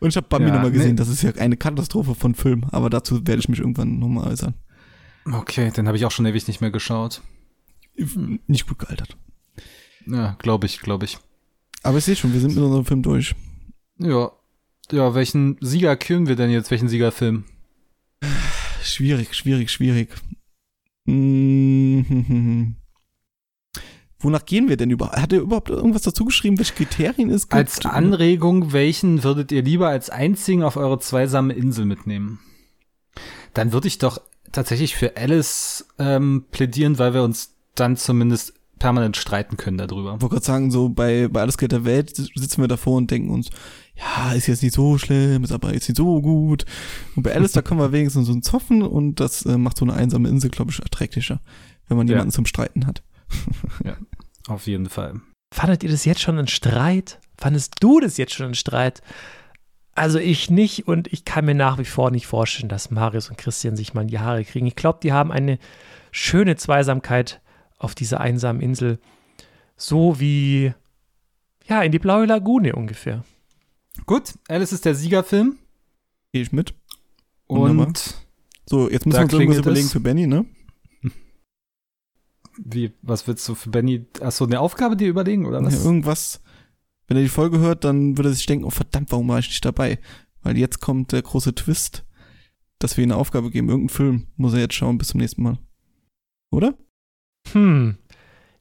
und 0.00 0.08
ich 0.08 0.16
habe 0.16 0.26
Bambi 0.28 0.48
Ja, 0.48 0.54
nochmal 0.54 0.70
gesehen. 0.72 0.90
nee. 0.90 0.96
Das 0.96 1.08
ist 1.08 1.22
ja 1.22 1.32
eine 1.32 1.56
Katastrophe 1.56 2.14
von 2.14 2.34
Film, 2.34 2.64
aber 2.70 2.90
dazu 2.90 3.26
werde 3.26 3.40
ich 3.40 3.48
mich 3.48 3.60
irgendwann 3.60 3.98
nochmal 3.98 4.28
äußern. 4.28 4.54
Okay, 5.30 5.70
den 5.70 5.86
habe 5.86 5.96
ich 5.96 6.06
auch 6.06 6.10
schon 6.10 6.26
ewig 6.26 6.46
nicht 6.48 6.60
mehr 6.60 6.70
geschaut. 6.70 7.22
Nicht 8.46 8.66
gut 8.66 8.78
gealtert. 8.78 9.16
Ja, 10.06 10.36
glaube 10.38 10.64
ich, 10.66 10.80
glaube 10.80 11.04
ich. 11.04 11.18
Aber 11.82 11.98
ich 11.98 12.04
sehe 12.04 12.16
schon, 12.16 12.32
wir 12.32 12.40
sind 12.40 12.54
mit 12.54 12.64
unserem 12.64 12.84
Film 12.84 13.02
durch. 13.02 13.34
Ja. 13.98 14.32
Ja, 14.92 15.14
welchen 15.14 15.56
Sieger 15.60 15.96
küren 15.96 16.26
wir 16.26 16.36
denn 16.36 16.50
jetzt? 16.50 16.70
Welchen 16.70 16.88
Siegerfilm? 16.88 17.44
Schwierig, 18.82 19.34
schwierig, 19.34 19.70
schwierig. 19.70 20.08
Mm, 21.04 22.72
Wonach 24.20 24.44
gehen 24.44 24.68
wir 24.68 24.76
denn 24.76 24.90
überhaupt? 24.90 25.16
Hat 25.16 25.32
er 25.32 25.40
überhaupt 25.40 25.70
irgendwas 25.70 26.02
dazu 26.02 26.26
geschrieben, 26.26 26.58
welche 26.58 26.74
Kriterien 26.74 27.30
es 27.30 27.48
gibt? 27.48 27.54
Als 27.54 27.84
Anregung, 27.86 28.72
welchen 28.72 29.24
würdet 29.24 29.50
ihr 29.50 29.62
lieber 29.62 29.88
als 29.88 30.10
einzigen 30.10 30.62
auf 30.62 30.76
eure 30.76 30.98
zweisame 30.98 31.54
Insel 31.54 31.86
mitnehmen? 31.86 32.38
Dann 33.54 33.72
würde 33.72 33.88
ich 33.88 33.98
doch 33.98 34.20
tatsächlich 34.52 34.94
für 34.94 35.16
Alice 35.16 35.86
ähm, 35.98 36.44
plädieren, 36.50 36.98
weil 36.98 37.14
wir 37.14 37.22
uns 37.22 37.56
dann 37.74 37.96
zumindest 37.96 38.59
permanent 38.80 39.16
streiten 39.16 39.56
können 39.56 39.78
darüber. 39.78 40.14
Ich 40.16 40.22
wollte 40.22 40.34
gerade 40.34 40.44
sagen, 40.46 40.70
so 40.72 40.88
bei, 40.88 41.28
bei 41.28 41.40
Alles 41.42 41.56
Geld 41.56 41.70
der 41.70 41.84
Welt 41.84 42.16
sitzen 42.16 42.60
wir 42.60 42.66
davor 42.66 42.96
und 42.96 43.10
denken 43.10 43.30
uns, 43.30 43.48
ja, 43.94 44.32
ist 44.32 44.48
jetzt 44.48 44.62
nicht 44.64 44.74
so 44.74 44.98
schlimm, 44.98 45.44
ist 45.44 45.52
aber 45.52 45.72
jetzt 45.72 45.88
nicht 45.88 45.96
so 45.98 46.20
gut. 46.20 46.64
Und 47.14 47.22
bei 47.22 47.32
Alice, 47.34 47.52
da 47.52 47.62
können 47.62 47.78
wir 47.78 47.92
wenigstens 47.92 48.26
so 48.26 48.32
ein 48.32 48.42
Zoffen 48.42 48.82
und 48.82 49.20
das 49.20 49.46
äh, 49.46 49.56
macht 49.56 49.76
so 49.78 49.84
eine 49.84 49.92
einsame 49.94 50.28
Insel, 50.28 50.50
glaube 50.50 50.72
ich, 50.72 50.80
erträglicher, 50.80 51.40
wenn 51.86 51.96
man 51.96 52.08
Ja. 52.08 52.14
jemanden 52.14 52.32
zum 52.32 52.46
Streiten 52.46 52.86
hat. 52.86 53.04
Auf 54.48 54.66
jeden 54.66 54.88
Fall. 54.88 55.20
Fandet 55.54 55.82
ihr 55.84 55.90
das 55.90 56.04
jetzt 56.04 56.20
schon 56.22 56.38
ein 56.38 56.48
Streit? 56.48 57.20
Fandest 57.38 57.74
du 57.80 58.00
das 58.00 58.16
jetzt 58.16 58.34
schon 58.34 58.46
ein 58.48 58.54
Streit? 58.54 59.02
Also 59.94 60.18
ich 60.18 60.50
nicht 60.50 60.86
und 60.88 61.12
ich 61.12 61.24
kann 61.24 61.44
mir 61.44 61.54
nach 61.54 61.78
wie 61.78 61.84
vor 61.84 62.10
nicht 62.10 62.26
vorstellen, 62.26 62.68
dass 62.68 62.90
Marius 62.90 63.28
und 63.28 63.36
Christian 63.36 63.76
sich 63.76 63.92
mal 63.92 64.02
in 64.02 64.08
die 64.08 64.20
Haare 64.20 64.44
kriegen. 64.44 64.66
Ich 64.66 64.76
glaube, 64.76 65.00
die 65.02 65.12
haben 65.12 65.30
eine 65.32 65.58
schöne 66.12 66.56
Zweisamkeit 66.56 67.40
auf 67.80 67.96
dieser 67.96 68.20
einsamen 68.20 68.60
Insel. 68.62 69.00
So 69.76 70.20
wie, 70.20 70.72
ja, 71.66 71.82
in 71.82 71.90
die 71.90 71.98
blaue 71.98 72.26
Lagune 72.26 72.74
ungefähr. 72.76 73.24
Gut, 74.06 74.34
Alice 74.48 74.72
ist 74.72 74.84
der 74.84 74.94
Siegerfilm 74.94 75.58
Gehe 76.32 76.42
ich 76.42 76.52
mit. 76.52 76.74
Wunderbar. 77.48 77.88
und 77.88 78.14
So, 78.66 78.88
jetzt 78.88 79.04
müssen 79.06 79.18
wir 79.18 79.24
uns 79.24 79.32
irgendwas 79.32 79.58
überlegen 79.58 79.86
es. 79.86 79.92
für 79.92 80.00
Benny, 80.00 80.26
ne? 80.28 80.46
wie, 82.62 82.92
was 83.02 83.26
willst 83.26 83.48
du 83.48 83.54
für 83.54 83.70
Benny? 83.70 84.06
Achso, 84.20 84.44
eine 84.44 84.60
Aufgabe 84.60 84.96
dir 84.96 85.08
überlegen 85.08 85.46
oder 85.46 85.60
Ja, 85.60 85.66
was? 85.66 85.84
irgendwas. 85.84 86.40
Wenn 87.06 87.16
er 87.16 87.22
die 87.22 87.28
Folge 87.28 87.58
hört, 87.58 87.84
dann 87.84 88.16
würde 88.16 88.28
er 88.30 88.34
sich 88.34 88.46
denken, 88.46 88.64
oh 88.64 88.70
verdammt, 88.70 89.10
warum 89.10 89.26
war 89.28 89.38
ich 89.38 89.48
nicht 89.48 89.64
dabei? 89.64 89.98
Weil 90.42 90.56
jetzt 90.58 90.80
kommt 90.80 91.12
der 91.12 91.22
große 91.22 91.54
Twist, 91.54 92.04
dass 92.78 92.96
wir 92.96 93.04
ihm 93.04 93.10
eine 93.10 93.18
Aufgabe 93.20 93.50
geben. 93.50 93.68
Irgendein 93.68 93.94
Film 93.94 94.26
muss 94.36 94.52
er 94.52 94.60
jetzt 94.60 94.74
schauen 94.74 94.98
bis 94.98 95.08
zum 95.08 95.20
nächsten 95.20 95.42
Mal. 95.42 95.58
Oder? 96.50 96.76
Hm. 97.52 97.98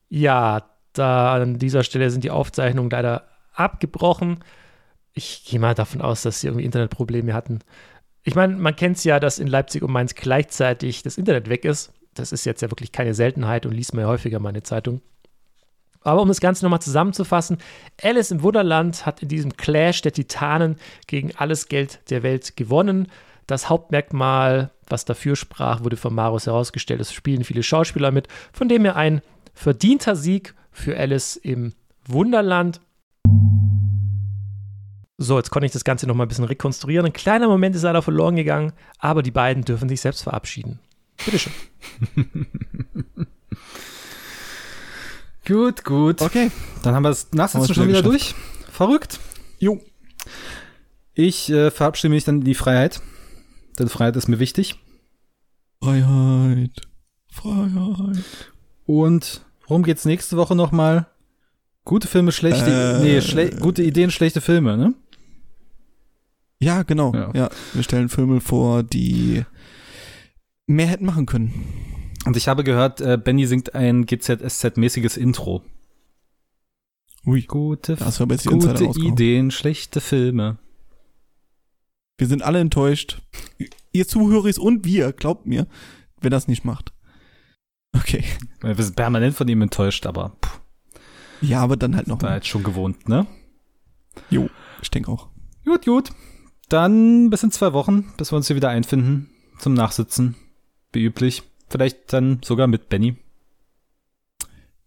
Ja, 0.09 0.69
da 0.93 1.33
an 1.35 1.59
dieser 1.59 1.83
Stelle 1.83 2.09
sind 2.09 2.23
die 2.23 2.31
Aufzeichnungen 2.31 2.89
leider 2.89 3.27
abgebrochen. 3.53 4.43
Ich 5.13 5.45
gehe 5.45 5.59
mal 5.59 5.75
davon 5.75 6.01
aus, 6.01 6.23
dass 6.23 6.41
sie 6.41 6.47
irgendwie 6.47 6.65
Internetprobleme 6.65 7.33
hatten. 7.33 7.59
Ich 8.23 8.35
meine, 8.35 8.55
man 8.55 8.75
kennt 8.75 8.97
es 8.97 9.03
ja, 9.03 9.19
dass 9.19 9.39
in 9.39 9.47
Leipzig 9.47 9.83
und 9.83 9.91
Mainz 9.91 10.15
gleichzeitig 10.15 11.03
das 11.03 11.17
Internet 11.17 11.49
weg 11.49 11.65
ist. 11.65 11.93
Das 12.13 12.31
ist 12.31 12.45
jetzt 12.45 12.61
ja 12.61 12.71
wirklich 12.71 12.91
keine 12.91 13.13
Seltenheit 13.13 13.65
und 13.65 13.73
liest 13.73 13.93
man 13.93 14.03
ja 14.03 14.07
häufiger 14.07 14.39
mal 14.39 14.49
eine 14.49 14.63
Zeitung. 14.63 15.01
Aber 16.01 16.21
um 16.21 16.27
das 16.27 16.39
Ganze 16.39 16.65
nochmal 16.65 16.81
zusammenzufassen, 16.81 17.57
Alice 18.01 18.31
im 18.31 18.41
Wunderland 18.41 19.05
hat 19.05 19.21
in 19.21 19.27
diesem 19.27 19.57
Clash 19.57 20.01
der 20.01 20.13
Titanen 20.13 20.77
gegen 21.07 21.35
alles 21.35 21.67
Geld 21.67 21.99
der 22.09 22.23
Welt 22.23 22.55
gewonnen. 22.55 23.09
Das 23.47 23.69
Hauptmerkmal, 23.69 24.71
was 24.89 25.05
dafür 25.05 25.35
sprach, 25.35 25.83
wurde 25.83 25.97
von 25.97 26.13
Marius 26.13 26.45
herausgestellt. 26.45 27.01
Es 27.01 27.13
spielen 27.13 27.43
viele 27.43 27.63
Schauspieler 27.63 28.11
mit, 28.11 28.27
von 28.51 28.67
dem 28.69 28.83
her 28.85 28.95
ein 28.95 29.21
verdienter 29.53 30.15
Sieg 30.15 30.55
für 30.71 30.97
Alice 30.97 31.35
im 31.35 31.73
Wunderland. 32.05 32.81
So, 35.17 35.37
jetzt 35.37 35.49
konnte 35.49 35.65
ich 35.65 35.73
das 35.73 35.83
Ganze 35.83 36.07
nochmal 36.07 36.25
ein 36.25 36.29
bisschen 36.29 36.45
rekonstruieren. 36.45 37.05
Ein 37.05 37.13
kleiner 37.13 37.47
Moment 37.47 37.75
ist 37.75 37.83
leider 37.83 38.01
verloren 38.01 38.35
gegangen, 38.35 38.71
aber 38.99 39.21
die 39.21 39.31
beiden 39.31 39.65
dürfen 39.65 39.89
sich 39.89 39.99
selbst 39.99 40.23
verabschieden. 40.23 40.79
Bitteschön. 41.25 41.53
Gut, 45.49 45.83
gut. 45.83 46.21
Okay. 46.21 46.51
Dann 46.83 46.93
haben 46.93 47.01
wir 47.01 47.09
das 47.09 47.31
Nachsitzen 47.31 47.73
schon 47.73 47.87
wieder 47.87 47.99
wieder 47.99 48.07
durch. 48.07 48.35
Verrückt. 48.71 49.19
Jo. 49.57 49.81
Ich 51.15 51.49
äh, 51.49 51.71
verabschiede 51.71 52.13
mich 52.13 52.23
dann 52.23 52.35
in 52.35 52.43
die 52.43 52.53
Freiheit. 52.53 53.01
Denn 53.79 53.89
Freiheit 53.89 54.15
ist 54.15 54.27
mir 54.27 54.39
wichtig. 54.39 54.75
Freiheit. 55.81 56.81
Freiheit. 57.31 58.23
Und 58.85 59.45
worum 59.67 59.83
geht's 59.83 60.05
nächste 60.05 60.35
Woche 60.37 60.55
nochmal? 60.55 61.07
Gute 61.85 62.07
Filme, 62.07 62.31
schlechte, 62.31 62.99
Äh. 62.99 63.03
nee, 63.03 63.21
schle 63.21 63.49
gute 63.51 63.81
Ideen, 63.81 64.11
schlechte 64.11 64.41
Filme, 64.41 64.77
ne? 64.77 64.93
Ja, 66.59 66.83
genau. 66.83 67.13
Ja. 67.13 67.31
Ja. 67.33 67.49
wir 67.73 67.83
stellen 67.83 68.09
Filme 68.09 68.41
vor, 68.41 68.83
die 68.83 69.45
mehr 70.67 70.87
hätten 70.87 71.05
machen 71.05 71.25
können. 71.25 71.53
Und 72.25 72.35
ich 72.35 72.47
habe 72.49 72.63
gehört, 72.65 72.99
äh, 72.99 73.17
Benny 73.17 73.47
singt 73.47 73.73
ein 73.75 74.05
GZSZ-mäßiges 74.05 75.17
Intro. 75.17 75.63
Ui, 77.25 77.41
Gute, 77.43 77.95
da 77.95 78.05
hast 78.05 78.19
du 78.19 78.23
aber 78.23 78.35
jetzt 78.35 78.45
die 78.45 78.53
Insider 78.53 78.85
gute. 78.85 78.99
Ideen, 78.99 79.51
schlechte 79.51 80.01
Filme. 80.01 80.57
Wir 82.19 82.27
sind 82.27 82.43
alle 82.43 82.59
enttäuscht. 82.59 83.21
Ihr 83.93 84.07
Zuhörer 84.07 84.51
und 84.61 84.85
wir, 84.85 85.13
glaubt 85.13 85.45
mir, 85.47 85.65
wenn 86.21 86.31
das 86.31 86.47
nicht 86.47 86.65
macht. 86.65 86.91
Okay. 87.95 88.23
Wir 88.61 88.75
sind 88.75 88.95
permanent 88.95 89.35
von 89.35 89.47
ihm 89.47 89.61
enttäuscht, 89.61 90.05
aber 90.05 90.35
pff, 90.45 90.59
Ja, 91.41 91.61
aber 91.61 91.77
dann 91.77 91.95
halt 91.95 92.07
noch 92.07 92.21
mal. 92.21 92.35
jetzt 92.35 92.47
schon 92.47 92.63
gewohnt, 92.63 93.07
ne? 93.09 93.25
Jo, 94.29 94.49
ich 94.81 94.91
denke 94.91 95.09
auch. 95.11 95.29
Gut, 95.65 95.85
gut. 95.85 96.11
Dann 96.67 97.29
bis 97.29 97.41
in 97.43 97.51
zwei 97.51 97.73
Wochen, 97.73 98.13
bis 98.17 98.31
wir 98.31 98.35
uns 98.37 98.47
hier 98.47 98.55
wieder 98.55 98.69
einfinden 98.69 99.29
zum 99.57 99.73
Nachsitzen. 99.73 100.35
Wie 100.91 101.03
üblich. 101.03 101.41
Vielleicht 101.69 102.11
dann 102.13 102.41
sogar 102.43 102.67
mit 102.67 102.89
Benny. 102.89 103.15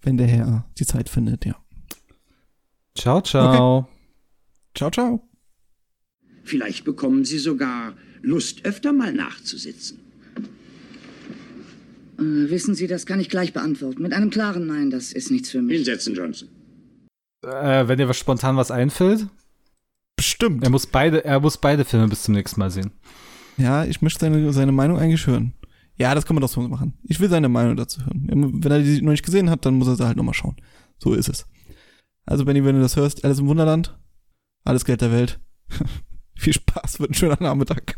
Wenn 0.03 0.16
der 0.18 0.27
Herr 0.27 0.64
die 0.79 0.87
Zeit 0.87 1.09
findet, 1.09 1.45
ja. 1.47 1.57
Ciao, 2.95 3.21
ciao. 3.23 3.88
Ciao, 4.75 4.90
ciao. 4.90 5.32
Vielleicht 6.44 6.85
bekommen 6.85 7.24
Sie 7.24 7.38
sogar 7.38 7.94
Lust, 8.22 8.64
öfter 8.64 8.92
mal 8.92 9.12
nachzusitzen. 9.12 9.98
Äh, 12.18 12.50
wissen 12.50 12.74
Sie, 12.74 12.87
das 12.87 13.07
kann 13.07 13.20
ich 13.20 13.28
gleich 13.28 13.52
beantworten. 13.52 14.02
Mit 14.02 14.12
einem 14.12 14.31
klaren 14.31 14.66
Nein, 14.66 14.90
das 14.90 15.12
ist 15.12 15.31
nichts 15.31 15.50
für 15.50 15.62
mich. 15.62 15.76
Hinsetzen, 15.76 16.14
Johnson. 16.14 16.48
Äh, 17.44 17.88
wenn 17.88 17.98
dir 17.98 18.09
was 18.09 18.18
spontan 18.18 18.57
was 18.57 18.70
einfällt, 18.70 19.26
Bestimmt. 20.16 20.62
er 20.62 20.70
muss 20.70 20.87
beide, 20.87 21.24
er 21.24 21.40
muss 21.40 21.59
beide 21.59 21.85
Filme 21.85 22.09
bis 22.09 22.22
zum 22.22 22.35
nächsten 22.35 22.61
Mal 22.61 22.70
sehen. 22.70 22.92
Ja, 23.57 23.85
ich 23.85 24.02
möchte 24.02 24.20
seine, 24.20 24.52
seine 24.52 24.72
Meinung 24.72 24.98
eigentlich 24.98 25.26
hören. 25.26 25.55
Ja, 25.96 26.14
das 26.14 26.24
kann 26.24 26.35
man 26.35 26.40
doch 26.40 26.48
so 26.48 26.61
machen. 26.62 26.94
Ich 27.02 27.20
will 27.20 27.28
seine 27.28 27.48
Meinung 27.48 27.76
dazu 27.76 28.00
hören. 28.00 28.61
Wenn 28.62 28.72
er 28.72 28.81
die 28.81 29.02
noch 29.02 29.11
nicht 29.11 29.24
gesehen 29.24 29.50
hat, 29.50 29.66
dann 29.66 29.74
muss 29.74 29.88
er 29.88 29.96
sie 29.96 30.07
halt 30.07 30.16
nochmal 30.16 30.35
schauen. 30.35 30.57
So 30.98 31.12
ist 31.14 31.28
es. 31.28 31.46
Also, 32.24 32.44
Benny, 32.44 32.64
wenn 32.64 32.76
du 32.76 32.81
das 32.81 32.96
hörst, 32.96 33.24
alles 33.24 33.40
im 33.40 33.48
Wunderland, 33.48 33.98
alles 34.64 34.85
Geld 34.85 35.00
der 35.00 35.12
Welt. 35.12 35.40
Viel 36.42 36.55
Spaß, 36.55 36.98
wird 36.98 37.12
ein 37.12 37.14
schöner 37.14 37.37
Nachmittag. 37.38 37.96